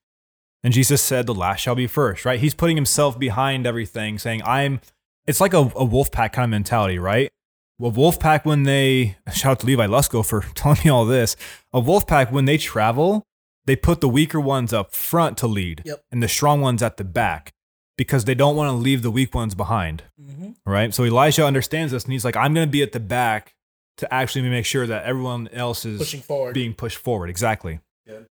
[0.64, 2.38] And Jesus said, the last shall be first, right?
[2.38, 4.80] He's putting himself behind everything, saying, I'm,
[5.26, 7.30] it's like a, a wolf pack kind of mentality, right?
[7.78, 11.36] Well, wolf pack, when they, shout out to Levi Lusko for telling me all this,
[11.72, 13.24] a wolf pack, when they travel,
[13.64, 16.04] they put the weaker ones up front to lead Yep.
[16.12, 17.52] and the strong ones at the back
[17.98, 20.54] because they don't want to leave the weak ones behind Mhm.
[20.66, 20.94] right?
[20.94, 23.54] So Elisha understands this and he's like, I'm going to be at the back
[23.98, 26.54] to actually make sure that everyone else is pushing forward.
[26.54, 27.28] being pushed forward.
[27.30, 27.80] Exactly.
[28.06, 28.26] Good.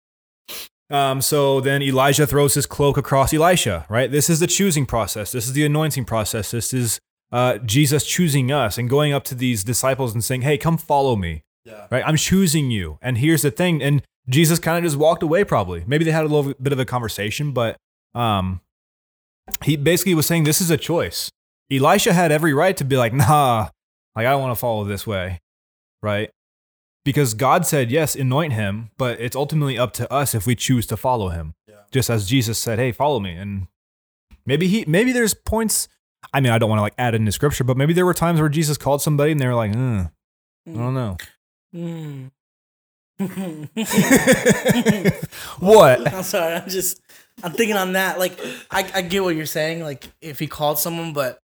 [0.91, 4.11] Um, so then Elijah throws his cloak across Elisha, right?
[4.11, 5.33] This is the choosing process.
[5.33, 6.51] This is the anointing process.
[6.53, 6.99] This is
[7.31, 11.15] uh, Jesus choosing us and going up to these disciples and saying, Hey, come follow
[11.15, 11.87] me, Yeah.
[11.91, 12.03] right?
[12.07, 12.99] I'm choosing you.
[13.03, 13.83] And here's the thing.
[13.83, 15.85] And Jesus kind of just walked away, probably.
[15.87, 17.77] Maybe they had a little bit of a conversation, but
[18.15, 18.63] um,
[19.65, 21.31] he basically was saying, This is a choice.
[21.71, 23.69] Elisha had every right to be like, Nah,
[24.17, 25.41] like, I don't want to follow this way,
[26.03, 26.31] right?
[27.05, 30.87] Because God said, Yes, anoint him, but it's ultimately up to us if we choose
[30.89, 31.55] to follow him.
[31.67, 31.77] Yeah.
[31.93, 33.33] Just as Jesus said, Hey, follow me.
[33.33, 33.67] And
[34.47, 35.89] maybe he, maybe there's points.
[36.33, 38.41] I mean, I don't want to like add into scripture, but maybe there were times
[38.41, 40.09] where Jesus called somebody and they were like, "Uh,
[40.67, 41.17] I don't know.
[43.19, 43.69] Mm.
[45.59, 46.15] what?
[46.15, 46.55] I'm sorry.
[46.55, 47.01] I'm just.
[47.43, 48.19] I'm thinking on that.
[48.19, 48.39] Like,
[48.71, 49.83] I, I get what you're saying.
[49.83, 51.39] Like, if he called someone, but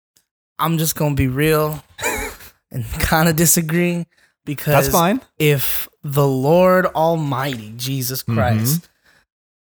[0.59, 1.83] I'm just gonna be real
[2.71, 4.07] and kind of disagree
[4.45, 5.21] because That's fine.
[5.39, 8.35] if the Lord Almighty Jesus Mm-hmm.
[8.35, 8.89] Christ,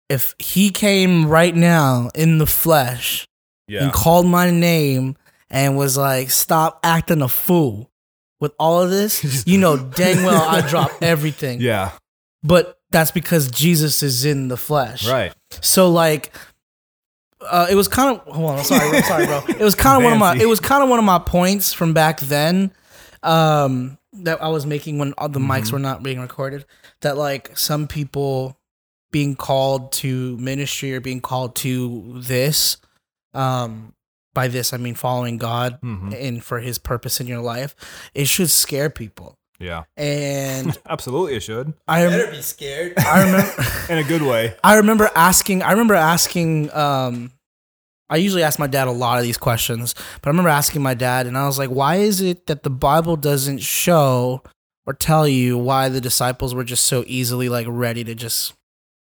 [0.09, 3.27] if He came right now in the flesh
[3.69, 3.85] Yeah.
[3.85, 5.17] and called my name
[5.51, 7.91] and was like, "Stop acting a fool."
[8.41, 11.61] With all of this, you know dang well I drop everything.
[11.61, 11.93] Yeah.
[12.43, 15.07] But that's because Jesus is in the flesh.
[15.09, 15.35] Right.
[15.61, 16.33] So like
[17.41, 19.43] uh, it was kind of hold on, I'm sorry, I'm sorry, bro.
[19.49, 21.73] It was kind of one of my it was kind of one of my points
[21.73, 22.71] from back then
[23.25, 26.65] um that I was making when all the mics were not being recorded
[27.01, 28.57] that like some people
[29.11, 32.77] being called to ministry or being called to this
[33.35, 33.93] um
[34.35, 36.15] by this I mean following God Mhm.
[36.29, 37.75] and for his purpose in your life
[38.15, 39.85] it should scare people Yeah.
[39.97, 41.75] and Absolutely, it should.
[41.87, 42.95] I rem- Better be scared.
[42.99, 44.55] I remember In a good way.
[44.65, 45.63] I remember asking.
[45.63, 46.73] I remember asking.
[46.75, 47.33] Um,
[48.11, 50.95] I usually ask my dad a lot of these questions, but I remember asking my
[50.95, 54.43] dad, and I was like, "Why is it that the Bible doesn't show
[54.87, 58.53] or tell you why the disciples were just so easily like ready to just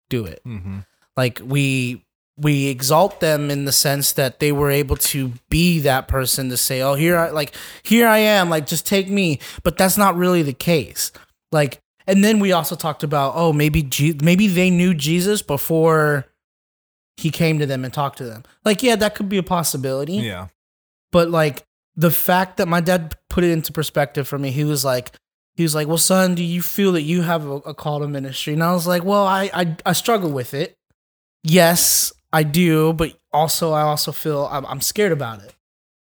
[0.10, 0.42] do it?
[0.46, 0.80] Mm-hmm.
[1.16, 2.04] Like we
[2.38, 6.58] we exalt them in the sense that they were able to be that person to
[6.58, 10.16] say, "Oh, here I like here I am, like just take me." But that's not
[10.16, 11.12] really the case.
[11.52, 16.26] Like and then we also talked about, "Oh, maybe Je- maybe they knew Jesus before
[17.18, 20.14] he came to them and talked to them." Like, yeah, that could be a possibility.
[20.14, 20.48] Yeah.
[21.12, 21.64] But like
[21.96, 25.12] the fact that my dad put it into perspective for me, he was like,
[25.56, 28.08] he was like, "Well, son, do you feel that you have a, a call to
[28.08, 30.76] ministry?" And I was like, "Well, I, I I struggle with it.
[31.44, 35.56] Yes, I do, but also I also feel I'm, I'm scared about it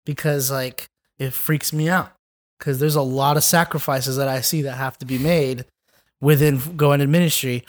[0.05, 2.13] because like it freaks me out
[2.59, 5.65] because there's a lot of sacrifices that I see that have to be made
[6.21, 7.65] within going to ministry,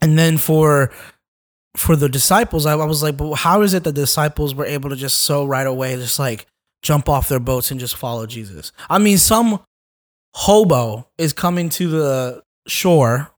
[0.00, 0.90] and then for."
[1.76, 4.64] For the disciples, I, I was like, but how is it that the disciples were
[4.64, 6.46] able to just so right away, just like
[6.82, 8.72] jump off their boats and just follow Jesus?
[8.90, 9.60] I mean, some
[10.34, 13.30] hobo is coming to the shore,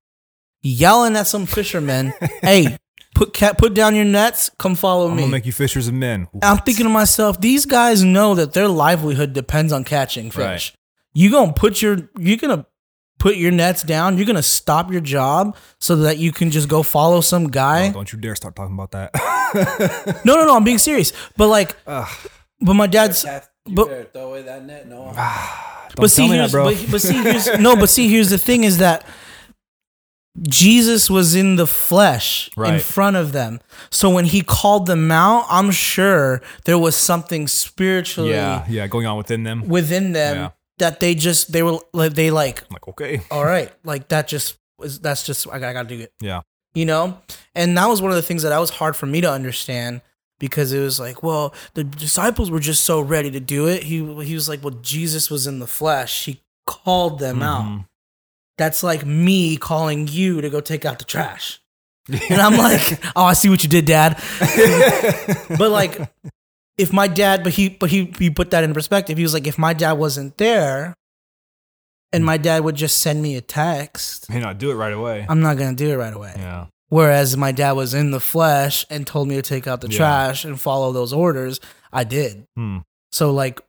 [0.63, 2.79] yelling at some fishermen, "Hey,
[3.15, 5.23] put cat put down your nets, come follow I'm me.
[5.23, 6.29] gonna make you fishers of men.
[6.33, 10.39] And I'm thinking to myself, these guys know that their livelihood depends on catching fish.
[10.39, 10.73] Right.
[11.13, 12.67] You gonna put your you're gonna
[13.19, 14.17] put your nets down.
[14.17, 17.89] You're gonna stop your job so that you can just go follow some guy.
[17.89, 19.11] Oh, don't you dare start talking about that.
[20.25, 20.55] No, no, no.
[20.57, 21.13] I'm being serious.
[21.37, 23.25] But like, but my dad's.
[23.67, 24.89] You but- throw away that net.
[24.89, 25.13] No.
[25.91, 26.65] Don't but see, tell me here's, that, bro.
[26.73, 27.75] But, but see, here's no.
[27.75, 29.05] But see, here's the thing: is that
[30.43, 33.61] Jesus was in the flesh in front of them.
[33.91, 39.07] So when he called them out, I'm sure there was something spiritually yeah, yeah, going
[39.07, 39.69] on within them.
[39.69, 40.51] within them Yeah.
[40.79, 43.21] that they just they were like they like I'm like, okay.
[43.31, 46.41] all right like that just was that's just I gotta, I gotta do it Yeah.
[46.75, 47.19] you know
[47.55, 50.01] and that was one of the things that was hard for me to understand
[50.39, 53.97] because it was like well the disciples were just so ready to do it he
[54.25, 57.85] he was like well Jesus was in the flesh he called them out Mhm.
[58.61, 61.61] That's like me calling you to go take out the trash
[62.31, 64.21] and I'm like oh I see what you did dad
[65.59, 65.99] but like
[66.77, 69.47] if my dad but he but he he put that in perspective he was like
[69.47, 70.95] if my dad wasn't there
[72.13, 75.25] and my dad would just send me a text May not do it right away.
[75.29, 76.67] i'm not gonna do it right away yeah.
[76.89, 79.97] whereas my dad was in the flesh and told me to take out the Yeah.
[79.99, 81.61] trash and follow those orders
[81.93, 82.79] i did Hmm.
[83.13, 83.61] so like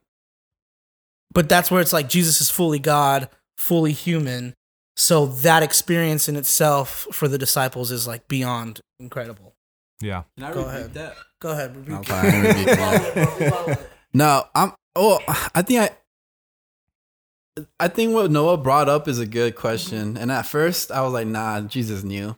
[1.32, 4.54] but that's where it's like jesus is fully god fully human
[5.02, 9.54] so that experience in itself for the disciples is like beyond incredible
[10.00, 10.22] Yeah.
[10.36, 10.94] Can I Go ahead.
[10.94, 11.16] that?
[11.40, 11.94] go ahead repeat.
[11.94, 13.80] Okay, I didn't repeat that.
[14.14, 14.72] No, I'm.
[14.94, 15.20] Oh,
[15.54, 17.62] I think I.
[17.80, 21.14] I think what Noah brought up is a good question, and at first I was
[21.14, 22.36] like, "Nah, Jesus knew,"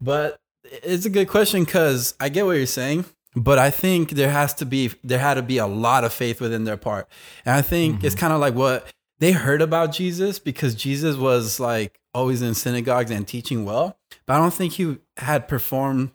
[0.00, 3.04] but it's a good question because I get what you're saying.
[3.34, 6.40] But I think there has to be there had to be a lot of faith
[6.40, 7.08] within their part,
[7.44, 8.20] and I think it's mm-hmm.
[8.20, 8.86] kind of like what
[9.18, 14.34] they heard about Jesus because Jesus was like always in synagogues and teaching well, but
[14.34, 16.10] I don't think he had performed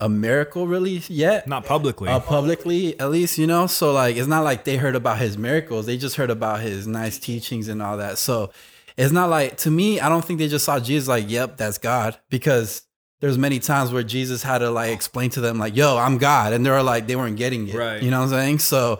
[0.00, 1.46] a miracle really yet.
[1.46, 2.08] Not publicly.
[2.08, 3.66] uh, publicly at least you know?
[3.66, 5.86] So like it's not like they heard about his miracles.
[5.86, 8.18] They just heard about his nice teachings and all that.
[8.18, 8.50] So
[8.96, 11.78] it's not like to me i don't think they just saw jesus like yep that's
[11.78, 12.82] god because
[13.24, 16.52] there's many times where jesus had to like explain to them like yo i'm god
[16.52, 18.02] and they were like they weren't getting it Right.
[18.02, 18.98] you know what i'm saying so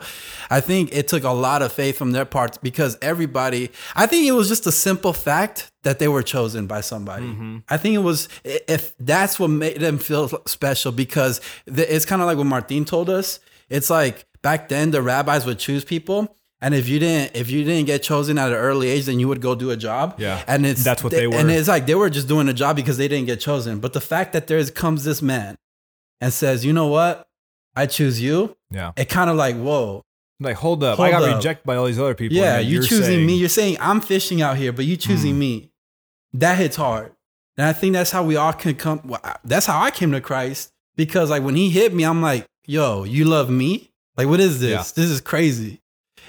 [0.49, 4.27] i think it took a lot of faith from their parts because everybody i think
[4.27, 7.61] it was just a simple fact that they were chosen by somebody Mhm.
[7.69, 12.25] I think it was if that's what made them feel special because it's kind of
[12.27, 13.39] like what Martin told us.
[13.69, 17.63] It's like back then the rabbis would choose people, and if you didn't if you
[17.63, 20.15] didn't get chosen at an early age, then you would go do a job.
[20.17, 20.43] Yeah.
[20.47, 21.49] and it's That's what they And were.
[21.59, 23.79] it's like they were just doing a job because they didn't get chosen.
[23.79, 25.55] But the fact that there comes this man
[26.21, 27.27] and says, you know what,
[27.75, 28.57] I choose you.
[28.71, 28.91] yeah.
[28.97, 30.03] It kind of like whoa,
[30.39, 30.97] Like, hold up.
[30.97, 31.35] Hold I got up.
[31.37, 32.35] rejected by all these other people.
[32.37, 33.35] yeah, and you you're choosing saying- me.
[33.37, 35.39] You're saying I'm fishing out here, but you choosing Hmm.
[35.39, 35.53] me.
[36.33, 37.11] That hits hard.
[37.57, 38.99] And I think that's how we all can come.
[39.05, 42.45] well, That's how I came to Christ because, like, when he hit me, I'm like,
[42.65, 43.91] yo, you love me?
[44.17, 44.71] Like, what is this?
[44.71, 44.83] Yeah.
[45.01, 45.79] This is crazy.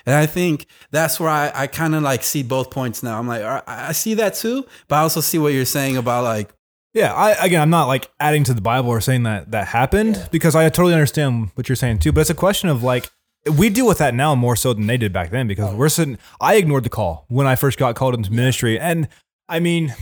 [0.06, 3.18] And I think that's where I, I kind of like see both points now.
[3.18, 6.22] I'm like, right, I see that too, but I also see what you're saying about
[6.22, 6.54] like,
[6.94, 10.28] Yeah, I again, I'm not like adding to the Bible or saying that that happened
[10.30, 12.12] because I totally understand what you're saying too.
[12.12, 13.10] But it's a question of like
[13.50, 15.76] we deal with that now more so than they did back then because oh.
[15.76, 16.18] we're sitting.
[16.40, 19.08] I ignored the call when I first got called into ministry, and
[19.48, 19.92] I mean,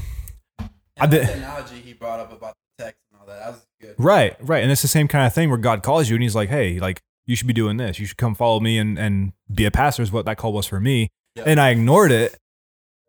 [0.99, 3.39] I did analogy he brought up about the text and all that.
[3.39, 3.95] That was good.
[3.99, 6.35] right, right, and it's the same kind of thing where God calls you and He's
[6.35, 7.99] like, hey, like you should be doing this.
[7.99, 10.03] You should come follow me and and be a pastor.
[10.03, 11.45] Is what that call was for me, Yeah.
[11.47, 12.37] and I ignored it.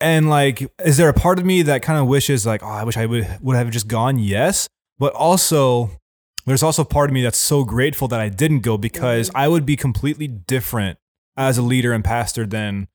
[0.02, 2.84] And like, is there a part of me that kind of wishes like, oh, I
[2.84, 4.20] wish I would would have just gone?
[4.20, 4.68] Yes,
[5.00, 5.92] but also
[6.46, 9.38] there's also part of me that's so grateful that I didn't go because mm-hmm.
[9.38, 11.00] I would be completely different
[11.38, 12.88] as a leader and pastor than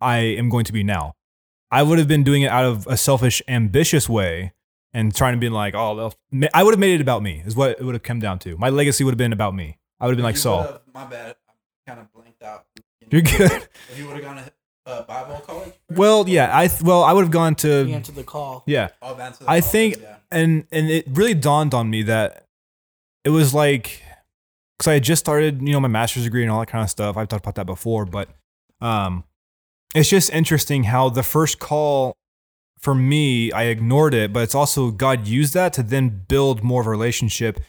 [0.00, 1.14] I am going to be now.
[1.70, 4.52] I would have been doing it out of a selfish, ambitious way
[4.92, 6.12] and trying to be like, oh,
[6.54, 8.56] I would have made it about me, is what it would have come down to.
[8.56, 9.78] My legacy would have been about me.
[10.00, 10.80] I would have been like You Saul.
[10.92, 11.36] My bad.
[11.48, 11.54] I'm
[11.86, 12.66] kind of blanked out.
[13.10, 13.68] You're good.
[13.90, 14.52] If you would have gone to
[14.86, 15.72] uh, Bible college?
[15.90, 18.88] Well, yeah, I th- well, I would have gone He to answered the call yeah,
[19.00, 20.16] Oh, that's I think, Yeah.
[20.30, 22.44] and and it really dawned on me that
[23.24, 24.02] it was like
[24.78, 26.90] because I had just started, you know, my master's degree and all that kind of
[26.90, 27.16] stuff.
[27.16, 28.28] I've talked about that before, but
[28.80, 29.24] um,
[29.94, 32.14] it's just interesting how the first call
[32.80, 36.80] for me, I ignored it, but it's also God used that to then build more
[36.82, 37.60] of a relationship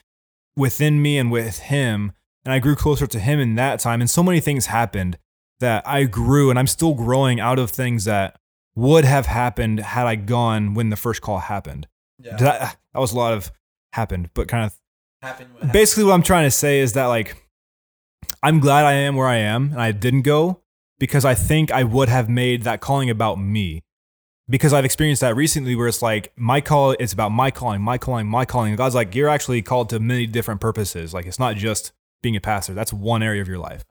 [0.55, 4.01] within me and with Him, and I grew closer to Him in that time.
[4.01, 5.17] And so many things happened
[5.59, 8.39] that I grew, and I'm still growing out of things that
[8.75, 11.87] would have happened had I gone when the first call happened.
[12.19, 12.35] yeah.
[12.35, 13.51] That, that was a lot of
[13.93, 14.75] happened, but kind of
[15.21, 15.71] Happened what happened.
[15.71, 17.41] basically what I'm trying to say is that like
[18.43, 20.61] I'm glad I am where I am and I didn't go
[20.99, 23.83] because I think I would have made that calling about me.
[24.49, 27.97] Because I've experienced that recently where it's like my call it's about my calling, my
[27.97, 28.69] calling, my calling.
[28.69, 31.13] And God's like, you're actually called to many different purposes.
[31.13, 31.91] Like it's not just
[32.21, 32.73] being a pastor.
[32.73, 33.83] That's one area of your life.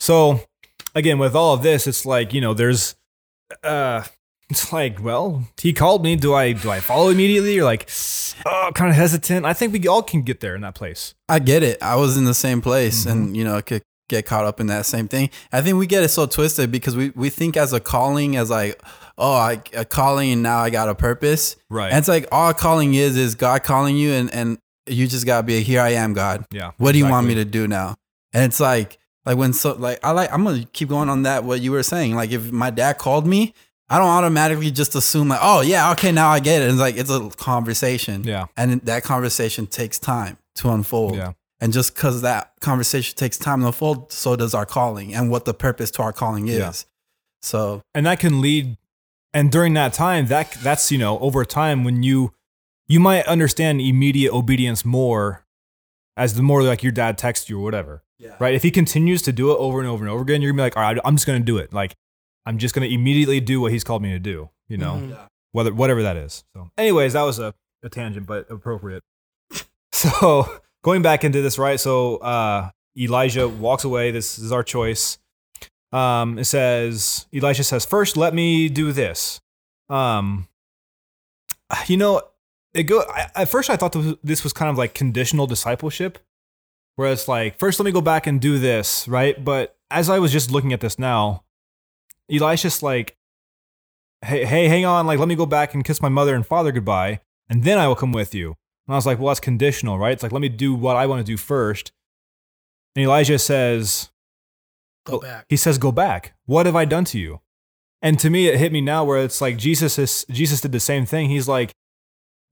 [0.00, 0.40] So
[0.94, 2.96] again, with all of this, it's like, you know, there's
[3.62, 4.02] uh
[4.50, 6.16] it's like, well, he called me.
[6.16, 7.88] Do I do I follow immediately You're like
[8.46, 9.46] oh kind of hesitant?
[9.46, 11.14] I think we all can get there in that place.
[11.28, 11.82] I get it.
[11.82, 13.10] I was in the same place Mm-hmm.
[13.10, 15.28] and, you know, I could get caught up in that same thing.
[15.52, 18.48] I think we get it so twisted because we, we think as a calling, as
[18.48, 18.80] like,
[19.18, 21.56] oh, I, a calling and now I got a purpose.
[21.68, 21.88] Right.
[21.88, 25.38] And it's like all calling is, is God calling you and, and you just got
[25.38, 26.46] to be, here I am, God.
[26.50, 26.70] yeah.
[26.78, 27.96] What do you want me to do now?
[28.32, 31.24] And it's like, like when so, like, I like, I'm going to keep going on
[31.24, 32.14] that, what you were saying.
[32.14, 33.52] Like if my dad called me,
[33.90, 36.68] I don't automatically just assume like, oh yeah, okay, now I get it.
[36.68, 38.22] It's like, it's a conversation.
[38.24, 38.46] Yeah.
[38.56, 41.16] And that conversation takes time to unfold.
[41.16, 41.32] Yeah.
[41.60, 45.44] And just because that conversation takes time to unfold, so does our calling and what
[45.44, 46.58] the purpose to our calling is.
[46.58, 46.72] Yeah.
[47.42, 48.76] So and that can lead
[49.34, 52.32] and during that time that that's you know over time when you
[52.86, 55.44] you might understand immediate obedience more
[56.16, 58.34] as the more like your dad texts you or whatever Yeah.
[58.40, 58.54] right?
[58.54, 60.62] If he continues to do it over and over and over again you're gonna be
[60.64, 61.72] like all right i'm just gonna do it.
[61.72, 61.94] Like
[62.46, 64.94] i'm just gonna immediately do what he's called me to do you know?
[64.94, 65.10] Mhm.
[65.10, 65.26] Yeah.
[65.52, 66.44] whether whatever that is.
[66.54, 69.02] So anyways that was a, a tangent but appropriate.
[69.92, 71.78] So going back into this right?
[71.80, 74.10] So uh elijah walks away.
[74.10, 75.18] This is our choice
[75.92, 79.40] um, it says Elisha says, "First, let me do this."
[79.88, 80.48] Um,
[81.86, 82.22] you know,
[82.74, 83.00] it go.
[83.08, 86.18] I, at first, I thought this was- kind of like conditional discipleship,
[86.96, 89.42] where it's like, first, let me go back and do this, right?
[89.42, 91.44] But as I was just looking at this now,
[92.30, 93.16] Elisha's like,
[94.22, 96.72] "Hey, hey, hang on, like, let me go back and kiss my mother and father
[96.72, 99.98] goodbye, and then I will come with you." And I was like, "Well, that's conditional,
[99.98, 100.12] right?
[100.12, 101.92] It's like, let me do what I want to do first.
[102.96, 104.10] And Elijah says,
[105.08, 105.46] Go back.
[105.48, 106.34] he says, "Go back.
[106.46, 107.40] What have I done to you?"
[108.00, 110.80] And to me, it hit me now where it's like Jesus is Jesus did the
[110.80, 111.30] same thing.
[111.30, 111.72] He's like,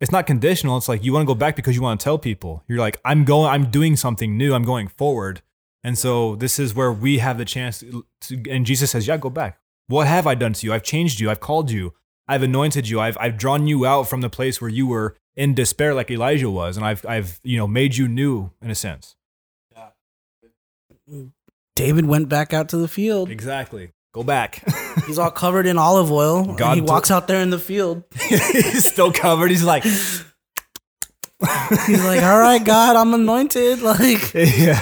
[0.00, 0.76] it's not conditional.
[0.76, 2.62] It's like you want to go back because you want to tell people.
[2.68, 3.48] You're like, I'm going.
[3.48, 4.54] I'm doing something new.
[4.54, 5.42] I'm going forward.
[5.82, 7.78] And so this is where we have the chance.
[7.80, 9.58] To, to, and Jesus says, "Yeah, go back.
[9.86, 10.72] What have I done to you?
[10.72, 11.30] I've changed you.
[11.30, 11.94] I've called you.
[12.28, 13.00] I've anointed you.
[13.00, 16.50] I've I've drawn you out from the place where you were in despair, like Elijah
[16.50, 19.16] was, and I've I've you know made you new in a sense.
[21.10, 21.30] Mm.
[21.76, 23.30] David went back out to the field.
[23.30, 23.92] Exactly.
[24.12, 24.64] Go back.
[25.06, 26.42] He's all covered in olive oil.
[26.44, 28.02] God and he told- walks out there in the field.
[28.28, 29.50] He's still covered.
[29.50, 30.24] He's like, He's
[32.02, 34.80] like, "All right, God, I'm anointed." Like, yeah.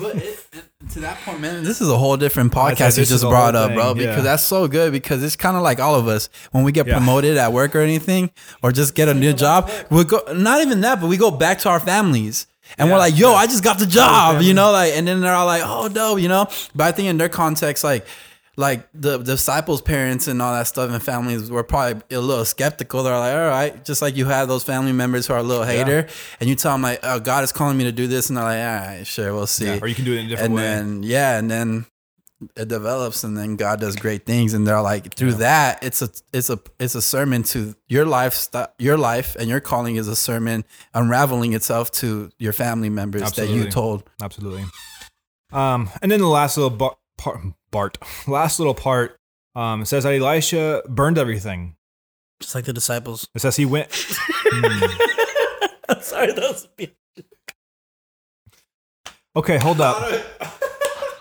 [0.00, 3.24] But it, it- to that point, man, this is a whole different podcast you just
[3.24, 3.92] brought whole up, bro.
[3.92, 4.08] thing, yeah.
[4.10, 4.92] Because that's so good.
[4.92, 6.94] Because it's kind of like all of us when we get Yeah.
[6.94, 8.30] promoted at work or anything,
[8.62, 9.68] or just get a new job.
[9.90, 12.46] We go not even that, but we go back to our families.
[12.78, 15.34] And we're like, yo, I just got the job, you know, like, and then they're
[15.34, 16.46] all like, oh, dope, you know.
[16.74, 18.06] But I think in their context, like,
[18.58, 22.44] like the, the disciples' parents and all that stuff and families were probably a little
[22.44, 23.02] skeptical.
[23.02, 25.64] They're like, all right, just like you have those family members who are a little
[25.64, 26.06] hater,
[26.40, 28.44] and you tell them like, oh, God is calling me to do this, and they're
[28.44, 30.46] like, all right, sure, we'll see Yeah, Or you can do it in a different
[30.46, 30.62] and way.
[30.62, 31.84] then yeah, and then
[32.56, 36.10] it develops, and then God does great things, and they're like through that, it's a
[36.32, 40.16] it's a it's a sermon to your life, your life, and your calling is a
[40.16, 40.64] sermon
[40.94, 44.08] unraveling itself to your family members that you told.
[44.20, 44.64] Absolutely.
[45.52, 49.18] Um, and then the last little bar, part, Bart, last little part
[49.56, 51.76] um, it says that Elisha burned everything.
[52.40, 53.26] just like the disciples.
[53.34, 53.88] It says he went.
[55.88, 56.68] I'm sorry, that was.
[59.34, 59.96] Okay, hold up.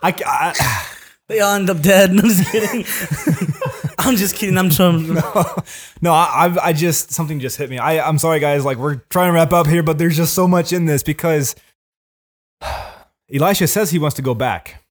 [0.04, 0.86] I, I,
[1.28, 2.10] They all end up dead.
[2.12, 2.86] I'm just kidding.
[3.98, 4.58] I'm just kidding.
[4.58, 5.08] I'm trying.
[6.02, 7.78] no, I, I, I just something just hit me.
[7.78, 8.64] I, I'm sorry, guys.
[8.64, 11.56] Like we're trying to wrap up here, but there's just so much in this because
[13.34, 14.84] Elisha says he wants to go back.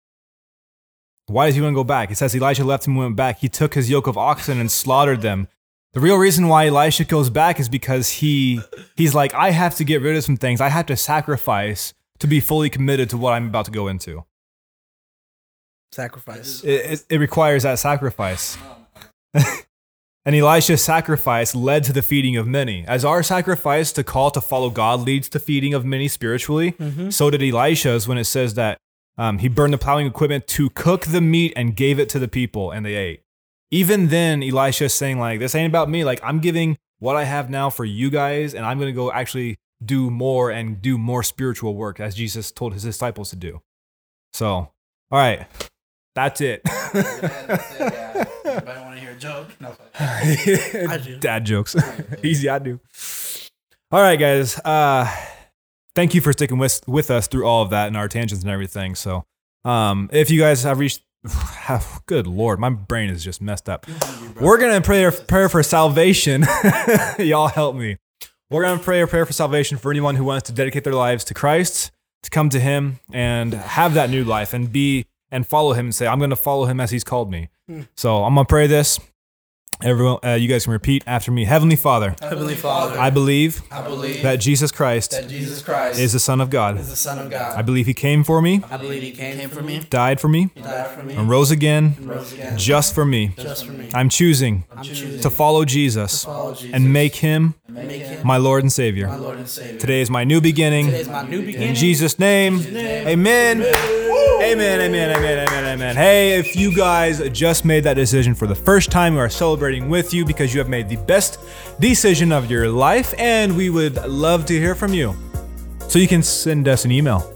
[1.27, 2.11] Why does he want to go back?
[2.11, 3.39] It says Elijah left him and went back.
[3.39, 5.49] He took his yoke of oxen and slaughtered them.
[5.95, 8.61] The real reason why Elisha goes back is because he
[8.97, 10.61] he's like, I have to get rid of some things.
[10.61, 14.25] I have to sacrifice to be fully committed to what I'm about to go into.
[15.95, 16.65] Sacrifice.
[16.65, 18.59] It, it, it requires that sacrifice.
[19.35, 22.85] and Elisha's sacrifice led to the feeding of many.
[22.87, 26.75] As our sacrifice to call to follow God leads to feeding of many spiritually,
[27.11, 28.79] so did Elisha's when it says that
[29.17, 32.27] um, he burned the plowing equipment to cook the meat and gave it to the
[32.27, 33.23] people, and they ate.
[33.71, 36.05] Even then, Elisha is saying, like, this ain't about me.
[36.05, 39.13] Like, I'm giving what I have now for you guys, and I'm going to go
[39.13, 43.61] actually do more and do more spiritual work as Jesus told his disciples to do.
[44.33, 44.73] So, all
[45.13, 45.47] right.
[46.15, 46.63] That's it.
[46.95, 49.49] Anybody want to hear a joke?
[49.61, 49.75] No.
[49.99, 51.19] I do.
[51.19, 51.77] Dad jokes.
[52.23, 52.81] Easy, I do.
[53.91, 54.59] All right, guys.
[54.61, 55.11] Uh,
[55.95, 58.51] thank you for sticking with with us through all of that and our tangents and
[58.51, 58.95] everything.
[58.95, 59.25] So,
[59.65, 63.87] um, if you guys have reached have, Good Lord, my brain is just messed up.
[64.41, 66.45] We're gonna pray a prayer for salvation.
[67.19, 67.97] Y'all help me.
[68.51, 71.25] We're gonna pray a prayer for salvation for anyone who wants to dedicate their lives
[71.25, 71.91] to Christ,
[72.23, 75.95] to come to Him and have that new life and be and follow Him and
[75.95, 77.49] say, "I'm gonna follow Him as He's called me."
[77.97, 78.99] So I'm gonna pray this.
[79.83, 81.45] Everyone, uh, you guys can repeat after me.
[81.45, 86.13] Heavenly Father, Heavenly Father, I believe I believe that Jesus Christ that Jesus Christ is
[86.13, 86.79] the Son of God.
[86.79, 87.59] is the Son of God.
[87.59, 90.51] I believe He came for me, I believe He came, for me, died for me,
[90.55, 93.35] died for me, and rose again rose again just for me.
[93.37, 93.91] just for me.
[93.93, 98.25] I'm choosing I'm choosing to follow Jesus follow Jesus and make him and make Him
[98.25, 99.09] my Lord and my Savior.
[99.17, 99.81] Lord and Savior.
[99.81, 100.87] Today is my new beginning.
[100.87, 101.71] Today is my new beginning.
[101.71, 103.63] In Jesus' name, amen.
[103.63, 104.04] Amen,
[104.53, 105.65] amen, amen, amen, amen.
[105.75, 105.97] Amen.
[105.97, 109.89] Hey, if you guys just made that decision for the first time, we are celebrating
[109.89, 111.41] with you because you have made the best
[111.81, 115.17] decision of your life, and we would love to hear from you.
[115.89, 117.31] So you can send us an email.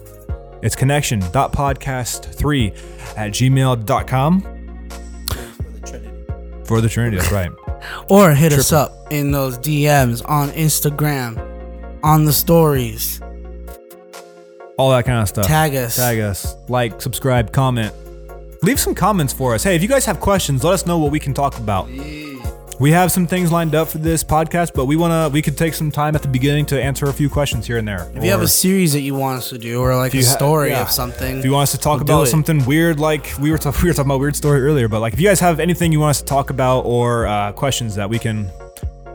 [0.63, 4.41] It's connection.podcast3 at gmail.com.
[4.41, 4.49] For
[5.73, 7.51] the Trinity, For the Trinity, that's right.
[8.09, 11.37] Or hit us up in those DMs on Instagram,
[12.05, 13.21] on the stories.
[14.79, 15.47] All that kind of stuff.
[15.47, 15.97] Tag us.
[15.97, 16.57] Tag us.
[16.69, 17.93] Like, subscribe, comment.
[18.63, 19.63] Leave some comments for us.
[19.65, 21.89] Hey, if you guys have questions, let us know what we can talk about.
[22.81, 25.75] We have some things lined up for this podcast, but we wanna we could take
[25.75, 28.09] some time at the beginning to answer a few questions here and there.
[28.15, 30.19] If you have Or a series that you want us to do, or like a
[30.19, 30.83] you ha- story yeah.
[30.83, 32.31] of something, if you want us to talk we'll do about it.
[32.31, 35.13] something weird, like we were, ta- we were talking about weird story earlier, but like
[35.13, 38.09] if you guys have anything you want us to talk about or uh, questions that
[38.09, 38.49] we can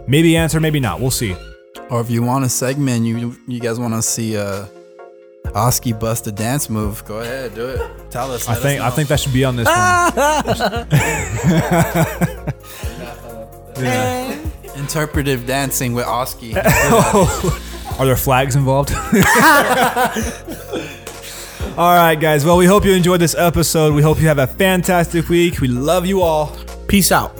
[0.07, 1.34] maybe answer, maybe not, we'll see.
[1.89, 4.66] Or if you want a segment, you you guys want to see uh,
[5.55, 8.11] Oski bust a dance move, go ahead, do it.
[8.11, 8.47] Tell us.
[8.47, 9.75] I let us think I think that should be on this one.
[13.83, 14.39] yeah.
[14.75, 16.53] interpretive dancing with Oski.
[16.65, 17.95] Oh.
[17.99, 18.91] Are there flags involved?
[21.77, 22.43] All right, guys.
[22.43, 23.93] Well, we hope you enjoyed this episode.
[23.93, 25.61] We hope you have a fantastic week.
[25.61, 26.55] We love you all.
[26.87, 27.37] peace out.